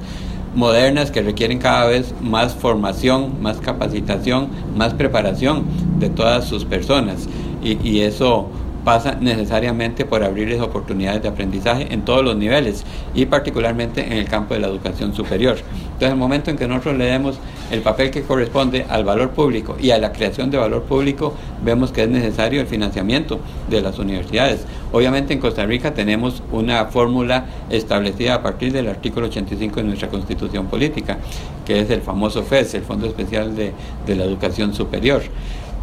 [0.57, 5.65] modernas que requieren cada vez más formación, más capacitación, más preparación
[6.01, 7.29] de todas sus personas.
[7.63, 8.49] Y, y eso
[8.87, 12.85] pasa necesariamente por abrirles oportunidades de aprendizaje en todos los niveles
[13.17, 15.57] y particularmente en el campo de la educación superior.
[15.87, 17.41] Entonces, el momento en que nosotros le demos
[17.73, 21.35] el papel que corresponde al valor público y a la creación de valor público,
[21.65, 24.65] vemos que es necesario el financiamiento de las universidades.
[24.93, 30.09] Obviamente en Costa Rica tenemos una fórmula establecida a partir del artículo 85 de nuestra
[30.11, 31.19] Constitución Política,
[31.65, 33.73] que es el famoso FES, el Fondo Especial de,
[34.07, 35.23] de la Educación Superior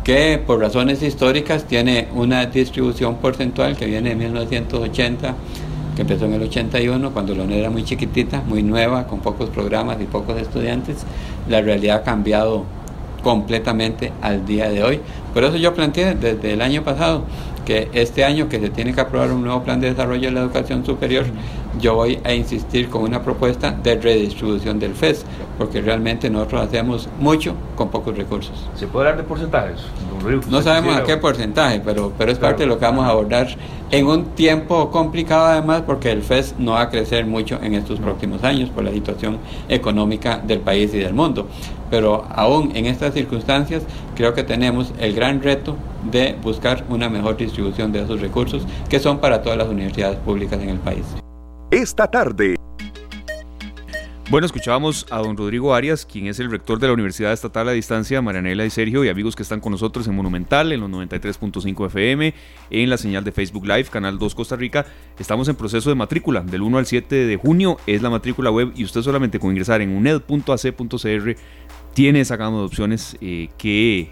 [0.03, 5.35] que por razones históricas tiene una distribución porcentual que viene de 1980,
[5.95, 9.49] que empezó en el 81, cuando la UNED era muy chiquitita, muy nueva, con pocos
[9.49, 11.05] programas y pocos estudiantes.
[11.47, 12.65] La realidad ha cambiado
[13.23, 14.99] completamente al día de hoy.
[15.33, 17.23] Por eso yo planteé desde el año pasado
[17.65, 20.41] que este año que se tiene que aprobar un nuevo plan de desarrollo de la
[20.41, 21.25] educación superior,
[21.83, 25.25] yo voy a insistir con una propuesta de redistribución del FES,
[25.57, 28.69] porque realmente nosotros hacemos mucho con pocos recursos.
[28.73, 29.81] ¿Se puede hablar de porcentajes?
[30.49, 33.49] No sabemos a qué porcentaje, pero, pero es parte de lo que vamos a abordar
[33.91, 37.99] en un tiempo complicado además, porque el FES no va a crecer mucho en estos
[37.99, 41.47] próximos años por la situación económica del país y del mundo.
[41.89, 43.83] Pero aún en estas circunstancias
[44.15, 45.75] creo que tenemos el gran reto
[46.09, 50.61] de buscar una mejor distribución de esos recursos que son para todas las universidades públicas
[50.61, 51.22] en el país.
[51.73, 52.55] Esta tarde.
[54.29, 57.71] Bueno, escuchábamos a don Rodrigo Arias, quien es el rector de la Universidad Estatal a
[57.71, 61.87] Distancia, Marianela y Sergio, y amigos que están con nosotros en Monumental, en los 93.5
[61.87, 62.35] FM,
[62.69, 64.85] en la señal de Facebook Live, Canal 2 Costa Rica.
[65.17, 68.71] Estamos en proceso de matrícula, del 1 al 7 de junio es la matrícula web,
[68.75, 71.35] y usted solamente con ingresar en uned.ac.cr
[71.95, 74.11] tiene esa gama de opciones eh, que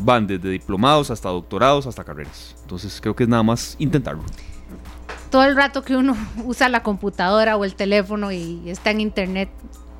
[0.00, 2.56] van desde diplomados hasta doctorados hasta carreras.
[2.62, 4.24] Entonces creo que es nada más intentarlo.
[5.30, 9.48] Todo el rato que uno usa la computadora o el teléfono y está en internet,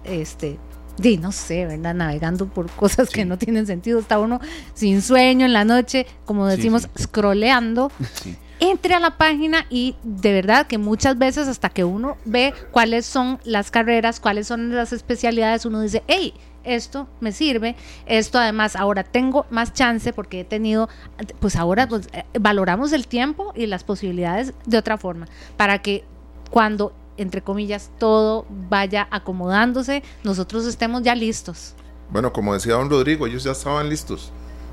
[0.04, 0.58] este,
[0.98, 1.94] di, no sé, ¿verdad?
[1.94, 3.98] Navegando por cosas que no tienen sentido.
[3.98, 4.40] Está uno
[4.74, 7.90] sin sueño en la noche, como decimos, scrolleando.
[8.58, 13.04] Entre a la página y de verdad que muchas veces hasta que uno ve cuáles
[13.04, 16.32] son las carreras, cuáles son las especialidades, uno dice, hey,
[16.66, 20.88] esto me sirve, esto además ahora tengo más chance porque he tenido,
[21.40, 26.04] pues ahora pues, eh, valoramos el tiempo y las posibilidades de otra forma, para que
[26.50, 31.74] cuando entre comillas, todo vaya acomodándose, nosotros estemos ya listos.
[32.10, 34.32] Bueno, como decía don Rodrigo, ellos ya estaban listos,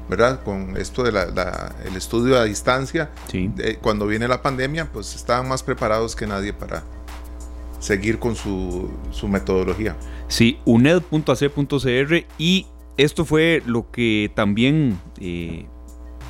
[0.09, 0.43] ¿verdad?
[0.43, 3.09] Con esto del el estudio a distancia.
[3.29, 3.51] Sí.
[3.81, 6.83] cuando viene la pandemia, pues estaban más preparados que nadie para
[7.83, 9.97] seguir con su, su metodología.
[10.29, 12.65] Sí, uned.ac.cr y
[12.95, 15.65] esto fue lo que también eh,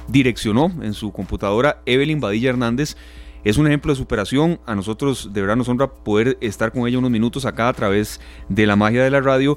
[0.08, 2.98] direccionó en su computadora Evelyn Badilla Hernández.
[3.44, 4.60] Es un ejemplo de superación.
[4.66, 8.20] A nosotros de verdad nos honra poder estar con ella unos minutos acá a través
[8.50, 9.56] de la magia de la radio.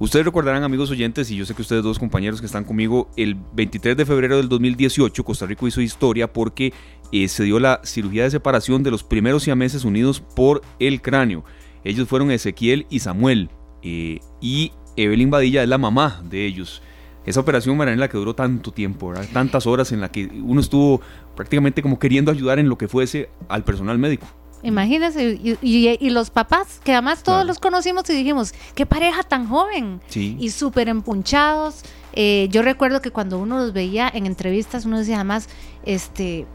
[0.00, 3.36] Ustedes recordarán, amigos oyentes, y yo sé que ustedes dos compañeros que están conmigo, el
[3.54, 6.72] 23 de febrero del 2018 Costa Rica hizo historia porque
[7.10, 11.44] eh, se dio la cirugía de separación de los primeros siameses unidos por el cráneo.
[11.82, 13.50] Ellos fueron Ezequiel y Samuel.
[13.82, 16.80] Eh, y Evelyn Badilla es la mamá de ellos.
[17.26, 21.00] Esa operación, en la que duró tanto tiempo, tantas horas en la que uno estuvo
[21.34, 24.28] prácticamente como queriendo ayudar en lo que fuese al personal médico.
[24.62, 30.00] Imagínense, y, los papás, que además todos los conocimos y dijimos, qué pareja tan joven
[30.14, 31.82] y súper empunchados.
[32.12, 35.48] Eh, yo recuerdo que cuando uno los veía en entrevistas, uno decía además,
[35.84, 36.46] este,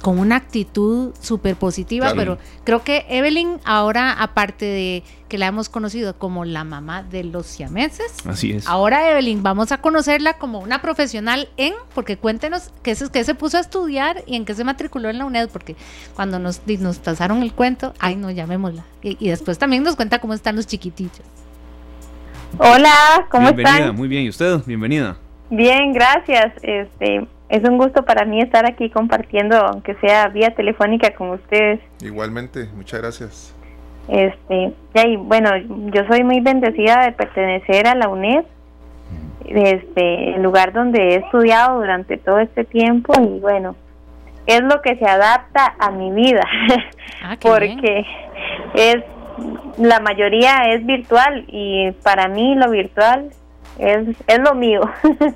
[0.00, 5.68] con una actitud súper positiva, pero creo que Evelyn ahora, aparte de que la hemos
[5.68, 8.66] conocido como la mamá de los siameses, así es.
[8.66, 13.34] Ahora Evelyn, vamos a conocerla como una profesional en, porque cuéntenos qué, es, qué se
[13.34, 15.76] puso a estudiar y en qué se matriculó en la UNED, porque
[16.14, 18.84] cuando nos, nos pasaron el cuento, ay no, llamémosla.
[19.02, 21.22] Y, después también nos cuenta cómo están los chiquititos.
[22.58, 24.60] Hola, ¿cómo Bienvenida, Muy bien, ¿y usted?
[24.66, 25.16] Bienvenida.
[25.50, 26.52] Bien, gracias.
[26.62, 31.80] Este, es un gusto para mí estar aquí compartiendo, aunque sea vía telefónica con ustedes.
[32.00, 33.56] Igualmente, muchas gracias.
[34.08, 35.50] Este, y bueno,
[35.92, 38.44] yo soy muy bendecida de pertenecer a la UNED,
[39.46, 43.74] este, el lugar donde he estudiado durante todo este tiempo y bueno,
[44.46, 46.46] es lo que se adapta a mi vida,
[47.24, 48.06] ah, porque
[48.74, 48.98] es
[49.78, 53.30] la mayoría es virtual y para mí lo virtual
[53.80, 54.82] es, es lo mío.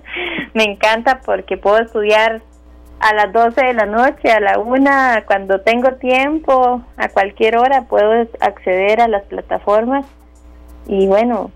[0.54, 2.42] me encanta porque puedo estudiar
[3.00, 7.82] a las 12 de la noche, a la una, cuando tengo tiempo, a cualquier hora
[7.82, 10.06] puedo acceder a las plataformas
[10.86, 11.50] y bueno,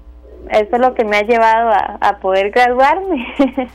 [0.50, 1.70] eso es lo que me ha llevado
[2.00, 3.26] a, poder graduarme.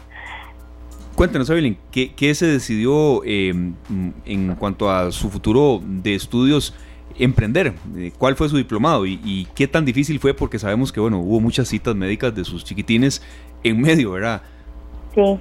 [1.16, 3.53] Cuéntenos, Evelyn, ¿qué, ¿qué, se decidió eh,
[4.26, 6.76] en cuanto a su futuro de estudios?
[7.18, 7.74] Emprender?
[7.97, 10.34] Eh, ¿Cuál fue su diplomado y, qué tan difícil fue?
[10.34, 13.22] Porque sabemos que, bueno, hubo muchas citas médicas de sus chiquitines
[13.64, 14.41] en medio, ¿verdad?
[15.14, 15.39] Sí.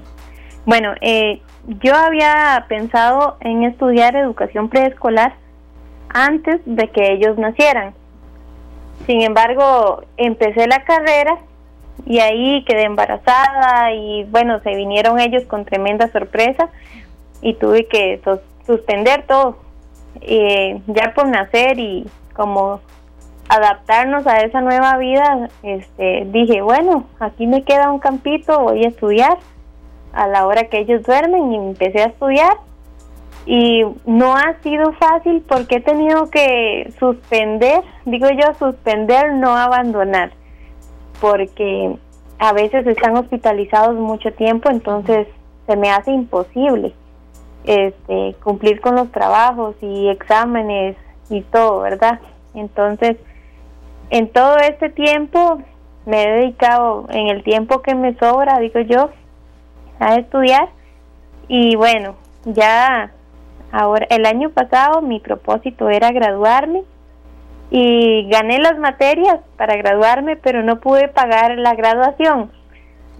[0.64, 1.41] Bueno, eh,
[1.83, 5.35] yo había pensado en estudiar educación preescolar
[6.09, 7.95] antes de que ellos nacieran.
[9.07, 11.39] Sin embargo, empecé la carrera
[12.07, 16.70] y ahí quedé embarazada y bueno, se vinieron ellos con tremenda sorpresa
[17.41, 18.20] y tuve que
[18.66, 19.59] suspender todo
[20.21, 22.81] eh, ya por nacer y como
[23.49, 28.89] adaptarnos a esa nueva vida, este, dije, bueno, aquí me queda un campito, voy a
[28.89, 29.39] estudiar
[30.13, 32.55] a la hora que ellos duermen y empecé a estudiar
[33.45, 40.33] y no ha sido fácil porque he tenido que suspender, digo yo, suspender, no abandonar,
[41.21, 41.97] porque
[42.39, 45.27] a veces están hospitalizados mucho tiempo, entonces
[45.67, 46.95] se me hace imposible
[47.65, 50.97] este, cumplir con los trabajos y exámenes
[51.31, 52.21] y todo, ¿verdad?
[52.55, 53.17] Entonces,
[54.11, 55.63] en todo este tiempo
[56.05, 59.11] me he dedicado, en el tiempo que me sobra, digo yo,
[60.01, 60.69] a estudiar
[61.49, 63.13] y bueno, ya
[63.71, 66.83] ahora, el año pasado mi propósito era graduarme
[67.71, 72.51] y gané las materias para graduarme, pero no pude pagar la graduación.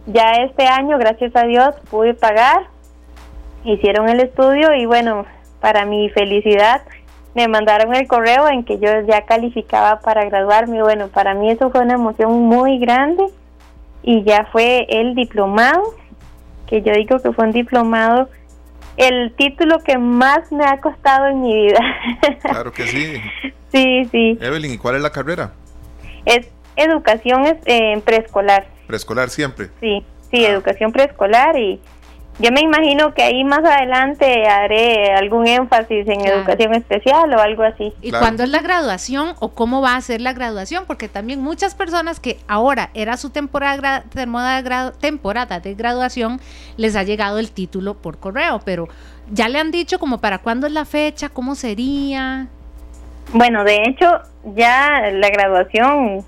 [0.07, 2.72] Ya este año, gracias a Dios, pude pagar
[3.65, 5.27] hicieron el estudio y bueno,
[5.61, 6.83] para mi felicidad
[7.35, 10.83] me mandaron el correo en que yo ya calificaba para graduarme.
[10.83, 13.25] Bueno, para mí eso fue una emoción muy grande
[14.03, 15.83] y ya fue el diplomado,
[16.67, 18.29] que yo digo que fue un diplomado,
[18.97, 21.81] el título que más me ha costado en mi vida.
[22.43, 23.15] Claro que sí.
[23.73, 24.39] sí, sí.
[24.41, 25.53] Evelyn, ¿y cuál es la carrera?
[26.27, 28.67] Es educación eh, preescolar.
[28.87, 29.69] Preescolar siempre.
[29.81, 30.51] Sí, sí, ah.
[30.51, 31.81] educación preescolar y
[32.39, 37.63] yo me imagino que ahí más adelante haré algún énfasis en educación especial o algo
[37.63, 37.93] así.
[38.01, 40.85] ¿Y cuándo es la graduación o cómo va a ser la graduación?
[40.87, 44.05] Porque también muchas personas que ahora era su temporada,
[45.01, 46.41] temporada de graduación,
[46.77, 48.89] les ha llegado el título por correo, pero
[49.31, 52.49] ya le han dicho como para cuándo es la fecha, cómo sería.
[53.35, 54.21] Bueno, de hecho,
[54.57, 56.25] ya la graduación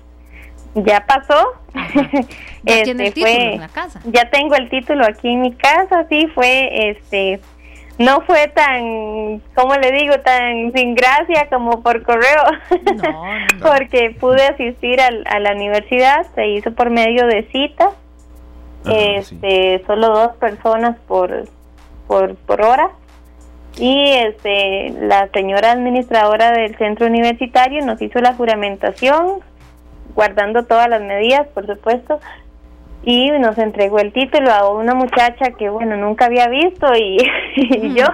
[0.75, 1.53] ya pasó.
[2.67, 4.01] Ya tiene el este, título en la casa.
[4.05, 7.39] Ya tengo el título aquí en mi casa, sí, fue este
[7.97, 10.19] no fue tan, ¿cómo le digo?
[10.19, 12.43] Tan sin gracia como por correo.
[13.61, 17.91] Porque pude asistir al, a la universidad, se hizo por medio de cita.
[18.85, 21.45] este, Solo dos personas por,
[22.07, 22.89] por, por hora.
[23.77, 29.39] Y este, la señora administradora del centro universitario nos hizo la juramentación,
[30.15, 32.19] guardando todas las medidas, por supuesto,
[33.03, 37.17] y nos entregó el título a una muchacha que bueno nunca había visto y,
[37.95, 38.05] yo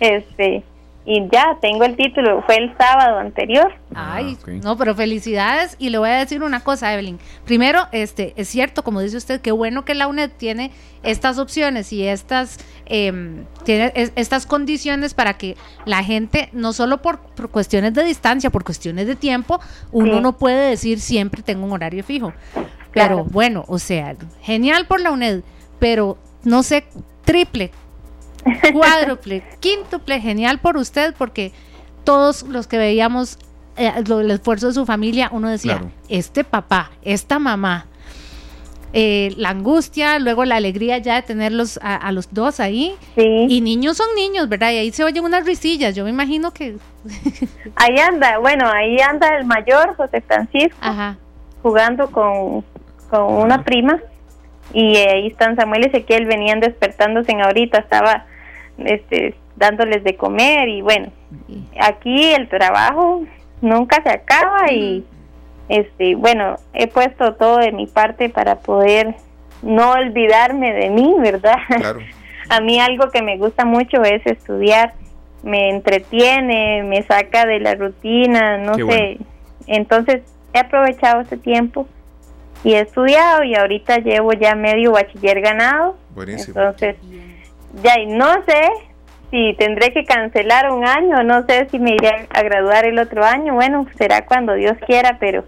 [0.00, 0.62] este
[1.06, 3.72] y ya tengo el título fue el sábado anterior.
[3.94, 7.20] Ay ah, no pero felicidades y le voy a decir una cosa Evelyn.
[7.44, 10.72] Primero este es cierto como dice usted qué bueno que la UNED tiene
[11.04, 17.20] estas opciones y estas em, tiene estas condiciones para que la gente no solo por,
[17.52, 19.60] cuestiones de distancia por cuestiones de tiempo
[19.92, 22.32] uno no puede decir siempre tengo un horario fijo.
[22.92, 25.42] Pero bueno, o sea, genial por la UNED,
[25.78, 26.84] pero no sé,
[27.24, 27.70] triple,
[28.72, 31.52] cuádruple, quíntuple, genial por usted, porque
[32.04, 33.38] todos los que veíamos
[33.76, 37.86] eh, el esfuerzo de su familia, uno decía, este papá, esta mamá,
[38.92, 42.94] eh, la angustia, luego la alegría ya de tenerlos a, los dos ahí.
[43.16, 44.70] Y niños son niños, ¿verdad?
[44.70, 46.76] Y ahí se oyen unas risillas, yo me imagino que...
[47.76, 50.78] ahí anda, bueno, ahí anda el mayor, José Francisco,
[51.62, 52.64] jugando con,
[53.10, 54.00] con una prima
[54.72, 58.26] y ahí están Samuel y Ezequiel venían despertándose en ahorita estaba
[58.78, 61.10] este dándoles de comer y bueno
[61.80, 63.24] aquí el trabajo
[63.60, 65.04] nunca se acaba y
[65.68, 69.14] este bueno he puesto todo de mi parte para poder
[69.62, 71.56] no olvidarme de mí verdad
[72.48, 74.92] a mí algo que me gusta mucho es estudiar
[75.42, 79.18] me entretiene me saca de la rutina no sé.
[79.66, 80.22] entonces
[80.52, 81.86] he aprovechado este tiempo
[82.64, 85.96] y he estudiado y ahorita llevo ya medio bachiller ganado.
[86.14, 86.58] Buenísimo.
[86.58, 86.96] Entonces,
[87.82, 88.60] ya no sé
[89.30, 93.24] si tendré que cancelar un año, no sé si me iré a graduar el otro
[93.24, 95.44] año, bueno, será cuando Dios quiera, pero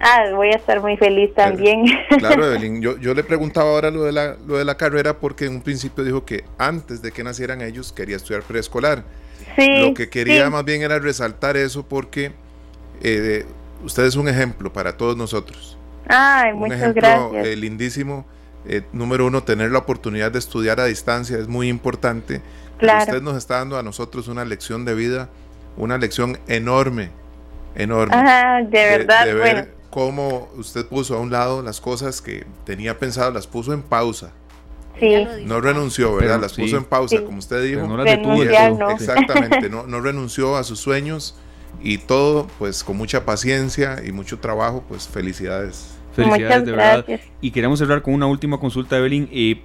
[0.00, 1.84] ah, voy a estar muy feliz también.
[2.18, 5.46] claro, Evelyn, yo, yo le preguntaba ahora lo de, la, lo de la carrera porque
[5.46, 9.02] en un principio dijo que antes de que nacieran ellos quería estudiar preescolar.
[9.56, 12.32] Sí, lo que quería más bien era resaltar eso porque
[13.02, 13.44] eh,
[13.84, 15.78] usted es un ejemplo para todos nosotros.
[16.08, 17.46] Ay, un muchas ejemplo, gracias.
[17.46, 18.26] Eh, lindísimo.
[18.66, 22.40] Eh, número uno, tener la oportunidad de estudiar a distancia es muy importante.
[22.78, 23.04] Claro.
[23.04, 25.28] Usted nos está dando a nosotros una lección de vida,
[25.76, 27.10] una lección enorme,
[27.74, 28.14] enorme.
[28.14, 32.98] Ajá, de verdad, de, ver cómo usted puso a un lado las cosas que tenía
[32.98, 34.32] pensado, las puso en pausa.
[34.98, 35.26] Sí.
[35.44, 36.40] No renunció, ¿verdad?
[36.40, 37.86] las puso en pausa, como usted dijo.
[37.86, 38.42] no las detuvo.
[38.90, 41.36] Exactamente, no, no renunció a sus sueños
[41.82, 45.93] y todo pues con mucha paciencia y mucho trabajo, pues felicidades.
[46.14, 47.04] Felicidades, de verdad.
[47.40, 49.28] Y queremos cerrar con una última consulta, Evelyn.
[49.32, 49.60] Eh,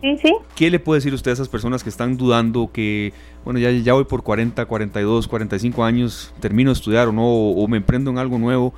[0.55, 3.13] ¿Qué le puede decir usted a esas personas que están dudando que,
[3.45, 7.67] bueno, ya, ya voy por 40, 42, 45 años, termino de estudiar o no, o,
[7.67, 8.73] me emprendo en algo nuevo?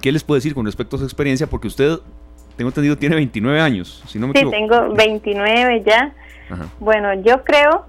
[0.00, 1.46] ¿Qué les puede decir con respecto a su experiencia?
[1.46, 1.98] Porque usted,
[2.56, 6.14] tengo entendido, tiene 29 años, si no me sí, tengo 29 ya.
[6.80, 7.86] Bueno, yo creo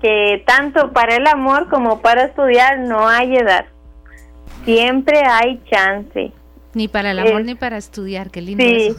[0.00, 3.66] que tanto para el amor como para estudiar no hay edad.
[4.64, 6.32] Siempre hay chance
[6.74, 8.64] ni para el amor ni para estudiar, qué lindo.
[8.64, 8.94] Sí,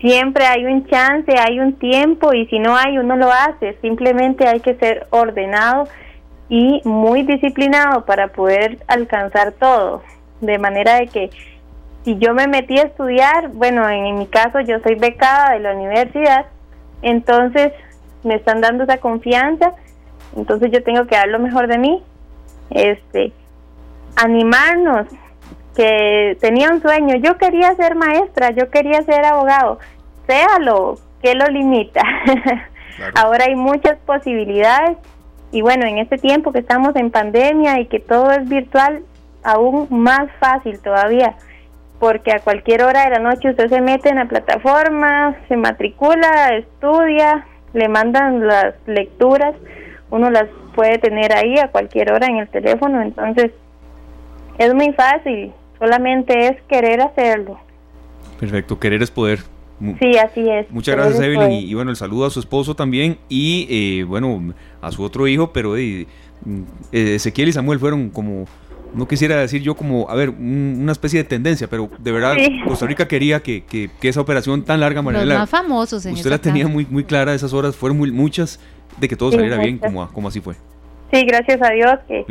[0.00, 3.76] siempre hay un chance, hay un tiempo y si no hay, uno lo hace.
[3.80, 5.88] Simplemente hay que ser ordenado
[6.48, 10.02] y muy disciplinado para poder alcanzar todo.
[10.40, 11.30] De manera de que
[12.04, 15.74] si yo me metí a estudiar, bueno, en, mi caso yo soy becada de la
[15.74, 16.46] universidad,
[17.02, 17.72] entonces
[18.24, 19.74] me están dando esa confianza,
[20.36, 22.02] entonces yo tengo que dar lo mejor de mí.
[22.70, 23.32] Este,
[24.16, 25.06] animarnos,
[25.78, 29.78] que tenía un sueño, yo quería ser maestra, yo quería ser abogado,
[30.26, 32.02] séalo, que lo limita?
[33.14, 34.98] Ahora hay muchas posibilidades
[35.52, 39.04] y bueno, en este tiempo que estamos en pandemia y que todo es virtual,
[39.44, 41.36] aún más fácil todavía,
[42.00, 46.56] porque a cualquier hora de la noche usted se mete en la plataforma, se matricula,
[46.56, 49.54] estudia, le mandan las lecturas,
[50.10, 53.52] uno las puede tener ahí a cualquier hora en el teléfono, entonces
[54.58, 57.58] es muy fácil solamente es querer hacerlo.
[58.38, 59.40] Perfecto, querer es poder.
[60.00, 60.70] Sí, así es.
[60.70, 61.52] Muchas gracias, Evelyn.
[61.52, 65.52] Y, bueno, el saludo a su esposo también y, eh, bueno, a su otro hijo,
[65.52, 66.06] pero eh,
[66.90, 68.46] Ezequiel y Samuel fueron como,
[68.94, 72.86] no quisiera decir yo como, a ver, una especie de tendencia, pero de verdad Costa
[72.86, 76.38] Rica quería que, que, esa operación tan larga, Mariela, Los más famosos en Usted la
[76.38, 78.58] tenía muy, muy clara, esas horas fueron muy, muchas,
[78.98, 80.54] de que todo saliera bien como, como así fue.
[81.12, 82.24] Sí, gracias a Dios que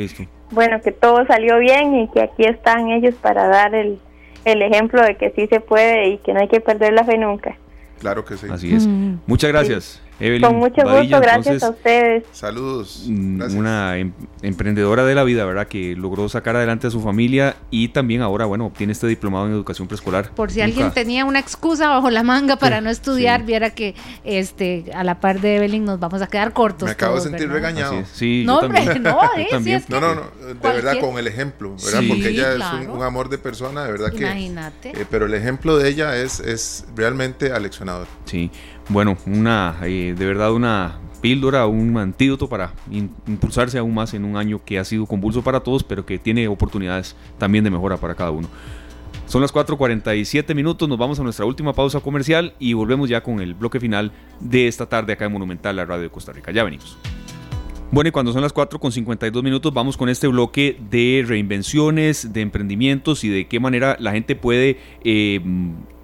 [0.51, 3.99] bueno que todo salió bien y que aquí están ellos para dar el,
[4.45, 7.17] el ejemplo de que sí se puede y que no hay que perder la fe
[7.17, 7.57] nunca.
[7.99, 8.47] Claro que sí.
[8.49, 8.85] Así es.
[8.85, 9.15] Mm.
[9.25, 10.01] Muchas gracias.
[10.19, 12.23] Evelyn Con mucho Badilla, gusto, gracias entonces, a ustedes.
[12.31, 13.03] Saludos.
[13.07, 13.59] mm, Gracias.
[13.59, 15.67] una em- emprendedora de la vida, ¿verdad?
[15.67, 19.51] Que logró sacar adelante a su familia y también ahora, bueno, obtiene este diplomado en
[19.53, 20.31] educación preescolar.
[20.31, 23.45] Por si Nunca- alguien tenía una excusa bajo la manga para Sí, no estudiar, sí.
[23.45, 23.93] viera que
[24.23, 26.87] este a la par de Evelyn nos vamos a quedar cortos.
[26.87, 27.55] Me acabo de sentir ¿verdad?
[27.69, 28.03] regañado.
[28.11, 29.77] Sí, No, yo hombre, no, Yo eh, sí, también.
[29.77, 31.99] es que- No, no, no, de Cualquier- verdad con el ejemplo, ¿verdad?
[31.99, 34.23] Sí, Porque ella es un, un amor de persona, de verdad que...
[34.23, 34.89] Imagínate.
[34.99, 38.07] eh, pero el ejemplo de ella es, es realmente aleccionador.
[38.25, 38.51] Sí,
[38.89, 44.37] bueno, una, eh, de verdad una píldora, un antídoto para impulsarse aún más en un
[44.37, 48.15] año que ha sido convulso para todos, pero que tiene oportunidades también de mejora para
[48.15, 48.47] cada uno.
[49.25, 53.41] Son las 4.47 minutos, nos vamos a nuestra última pausa comercial y volvemos ya con
[53.41, 56.51] el bloque final de esta tarde acá en Monumental, la radio de Costa Rica.
[56.51, 56.97] Ya venimos.
[57.91, 62.31] Bueno, y cuando son las 4 con 52 minutos, vamos con este bloque de reinvenciones,
[62.31, 65.41] de emprendimientos y de qué manera la gente puede eh,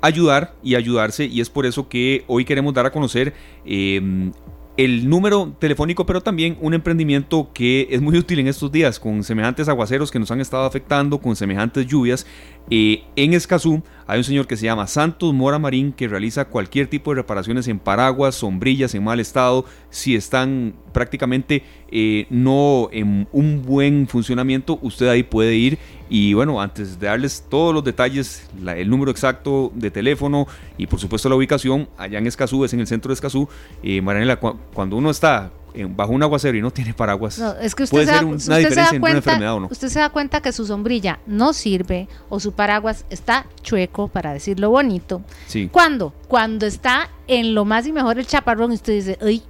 [0.04, 1.26] ayudar y ayudarse.
[1.26, 3.34] Y es por eso que hoy queremos dar a conocer
[3.66, 4.32] eh,
[4.76, 9.24] el número telefónico, pero también un emprendimiento que es muy útil en estos días, con
[9.24, 12.26] semejantes aguaceros que nos han estado afectando, con semejantes lluvias.
[12.70, 17.12] En Escazú hay un señor que se llama Santos Mora Marín que realiza cualquier tipo
[17.12, 23.62] de reparaciones en paraguas, sombrillas en mal estado, si están prácticamente eh, no en un
[23.64, 25.78] buen funcionamiento, usted ahí puede ir.
[26.10, 30.48] Y bueno, antes de darles todos los detalles, el número exacto de teléfono
[30.78, 33.48] y por supuesto la ubicación, allá en Escazú, es en el centro de Escazú,
[33.84, 35.52] eh, Marianela, cu- cuando uno está
[35.90, 38.28] bajo un aguacero y no tiene paraguas, No, es que usted, puede se da, ser
[38.28, 39.68] usted una se da diferencia entre una cuenta, enfermedad o no.
[39.72, 44.34] usted se da cuenta que su sombrilla no sirve o su paraguas está chueco, para
[44.34, 45.22] decirlo bonito.
[45.48, 45.70] Sí.
[45.72, 46.14] ¿Cuándo?
[46.28, 49.44] Cuando está en lo más y mejor el chaparrón y usted dice, ¡ay!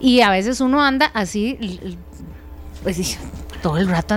[0.00, 1.58] Y a veces uno anda así,
[2.82, 3.18] pues
[3.62, 4.16] todo el rato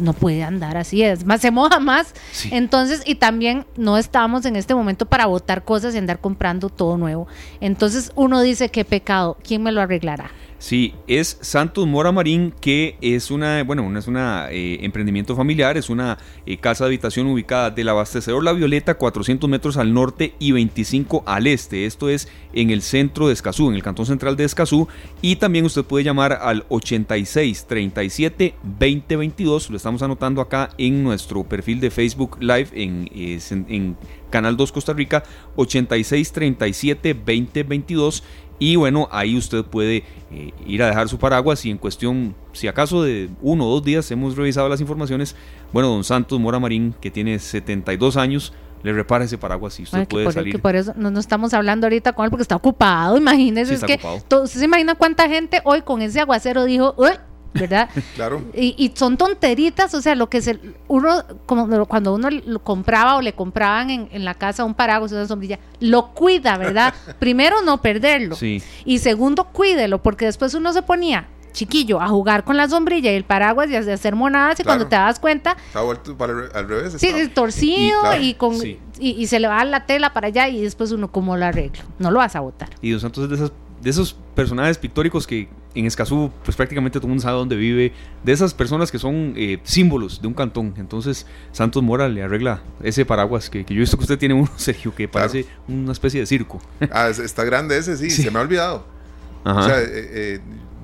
[0.00, 2.14] no puede andar así, es más, se moja más.
[2.32, 2.48] Sí.
[2.52, 6.96] Entonces, y también no estamos en este momento para botar cosas y andar comprando todo
[6.96, 7.26] nuevo.
[7.60, 10.30] Entonces uno dice, qué pecado, ¿quién me lo arreglará?
[10.58, 15.90] Sí, es Santos Mora Marín, que es una, bueno, es una eh, emprendimiento familiar, es
[15.90, 20.52] una eh, casa de habitación ubicada del abastecedor La Violeta, 400 metros al norte y
[20.52, 21.84] 25 al este.
[21.84, 24.88] Esto es en el centro de Escazú, en el cantón central de Escazú.
[25.20, 29.68] Y también usted puede llamar al 86 37 20 22.
[29.68, 33.96] Lo estamos anotando acá en nuestro perfil de Facebook Live en, eh, en
[34.30, 35.22] Canal 2 Costa Rica,
[35.56, 38.22] 86 37 20 22.
[38.58, 42.68] Y bueno, ahí usted puede eh, ir a dejar su paraguas y en cuestión, si
[42.68, 45.36] acaso de uno o dos días hemos revisado las informaciones,
[45.72, 48.52] bueno, don Santos Mora Marín, que tiene 72 años,
[48.82, 50.52] le repara ese paraguas y usted Ay, puede por, salir.
[50.52, 53.76] que por eso no, no estamos hablando ahorita con él porque está ocupado, imagínese.
[53.76, 57.10] Sí, es está que usted se imagina cuánta gente hoy con ese aguacero dijo, "Uy",
[57.58, 57.88] ¿verdad?
[58.14, 58.42] Claro.
[58.54, 63.16] Y, y son tonteritas, o sea, lo que se, uno, como cuando uno lo compraba
[63.16, 66.94] o le compraban en, en la casa un paraguas, una sombrilla, lo cuida, ¿verdad?
[67.18, 68.36] Primero, no perderlo.
[68.36, 68.62] Sí.
[68.84, 73.14] Y segundo, cuídelo, porque después uno se ponía chiquillo a jugar con la sombrilla y
[73.16, 74.76] el paraguas y a hacer monadas y Claro.
[74.80, 76.96] cuando te das cuenta, Está vuelto para el al revés.
[76.98, 78.78] sí, está- torcido Y, claro, y, con, sí.
[78.98, 81.82] y, y se le va la tela para allá y después uno cómo lo arreglo.
[81.98, 82.68] No lo vas a botar.
[82.82, 83.52] Y Don Santos es de, esas,
[83.82, 87.92] de esos personajes pictóricos que en Escazú, pues prácticamente todo el mundo sabe dónde vive,
[88.24, 90.72] de esas personas que son eh, símbolos de un cantón.
[90.78, 94.34] Entonces, Santos Mora le arregla ese paraguas que, que yo he visto que usted tiene
[94.34, 95.28] uno, Sergio, que Claro.
[95.28, 96.60] parece una especie de circo.
[96.90, 98.22] Ah, es- está grande ese, sí, Sí.
[98.22, 98.86] se me ha olvidado.
[99.44, 99.60] Ajá.
[99.60, 100.40] O sea, eh, eh,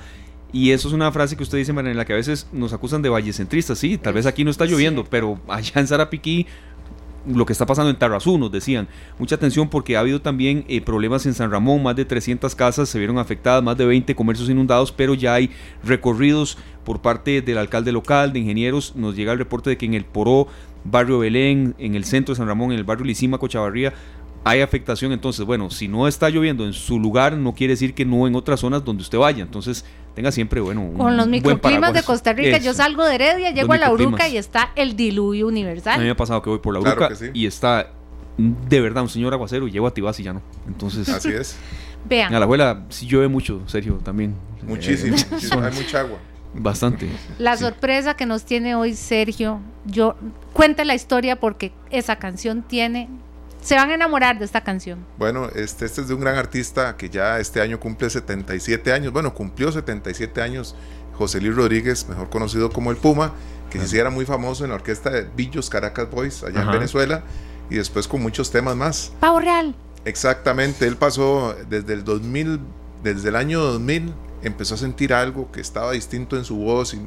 [0.55, 2.73] Y eso es una frase que usted dice, María, en la que a veces nos
[2.73, 3.77] acusan de vallecentristas.
[3.77, 6.47] Sí, tal vez aquí no está lloviendo, pero allá en Zarapiquí
[7.27, 8.87] lo que está pasando en Tarrazú, nos decían.
[9.19, 12.89] Mucha atención porque ha habido también eh, problemas en San Ramón, más de 300 casas
[12.89, 15.51] se vieron afectadas, más de 20 comercios inundados, pero ya hay
[15.83, 18.95] recorridos por parte del alcalde local, de ingenieros.
[18.95, 20.47] Nos llega el reporte de que en el Poró,
[20.85, 23.93] barrio Belén, en el centro de San Ramón, en el barrio Licima, Cochavarría,
[24.45, 25.13] hay afectación.
[25.13, 28.35] Entonces, bueno, si no está lloviendo en su lugar, no quiere decir que no en
[28.35, 29.43] otras zonas donde usted vaya.
[29.43, 29.85] Entonces,
[30.15, 32.03] tenga siempre, bueno, un Con los buen microclimas de.
[32.03, 35.49] Costa Rica, yo salgo de Heredia, llego Los a la Uruca y está el diluvio
[35.49, 36.11] A mí me universal.
[36.11, 37.27] ha pasado que voy por la Uruca sí.
[37.33, 37.91] y está
[38.37, 40.43] de verdad un señor aguacero y llego a Tibás y ya no.
[40.67, 41.57] Entonces, Así es,
[42.07, 44.35] Vean, a la abuela sí llueve mucho, Sergio, también.
[44.63, 46.19] muchísimo, Eh, muchísimo, hay mucha agua.
[46.57, 47.09] Bastante.
[47.39, 47.65] la sí.
[47.65, 50.15] sorpresa que nos tiene hoy Sergio, yo
[50.53, 53.09] cuente la historia porque esa canción tiene
[53.65, 55.07] se van a enamorar de esta canción.
[55.17, 59.13] Bueno, este, este es de un gran artista que ya este año cumple 77 años,
[59.13, 60.77] bueno, cumplió 77 años,
[61.15, 63.33] José Luis Rodríguez, mejor conocido como el Puma,
[63.71, 67.25] que se hiciera muy famoso en la orquesta de Billos Caracas Boys, allá en Venezuela,
[67.71, 69.13] y después con muchos temas más.
[69.19, 69.75] Pavo Real.
[70.05, 72.61] Exactamente, él pasó desde el 2000,
[73.03, 74.13] desde el año 2000,
[74.43, 77.01] empezó a sentir algo que estaba distinto en su voz y,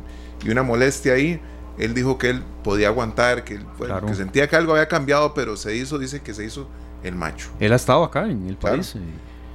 [0.43, 1.39] y una molestia ahí
[1.77, 3.59] él dijo que él podía aguantar, que,
[4.07, 6.67] que sentía que algo había cambiado, pero se hizo, dice que se hizo
[7.03, 7.49] el macho.
[7.59, 8.95] Él ha estado acá en el país.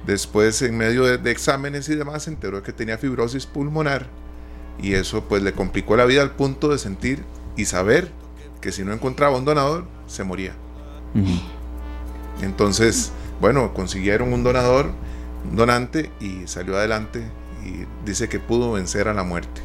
[0.05, 4.07] Después, en medio de, exámenes y demás, se enteró que tenía fibrosis pulmonar
[4.81, 7.23] y eso pues le complicó la vida al punto de sentir
[7.55, 8.11] y saber
[8.59, 10.53] que si no encontraba un donador, se moría.
[12.41, 14.91] Entonces, bueno, consiguieron un donador,
[15.49, 17.23] un donante y salió adelante
[17.63, 19.61] y dice que pudo vencer a la muerte.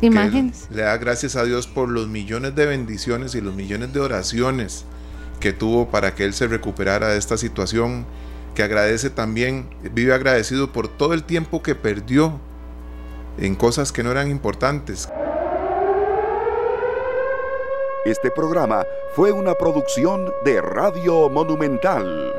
[0.00, 0.68] Imágenes.
[0.70, 4.84] Le da gracias a Dios por los millones de bendiciones y los millones de oraciones
[5.40, 8.06] que tuvo para que él se recuperara de esta situación,
[8.54, 12.40] que agradece también, vive agradecido por todo el tiempo que perdió
[13.38, 15.08] en cosas que no eran importantes.
[18.04, 18.84] Este programa
[19.14, 22.32] fue una producción de Radio Monumental.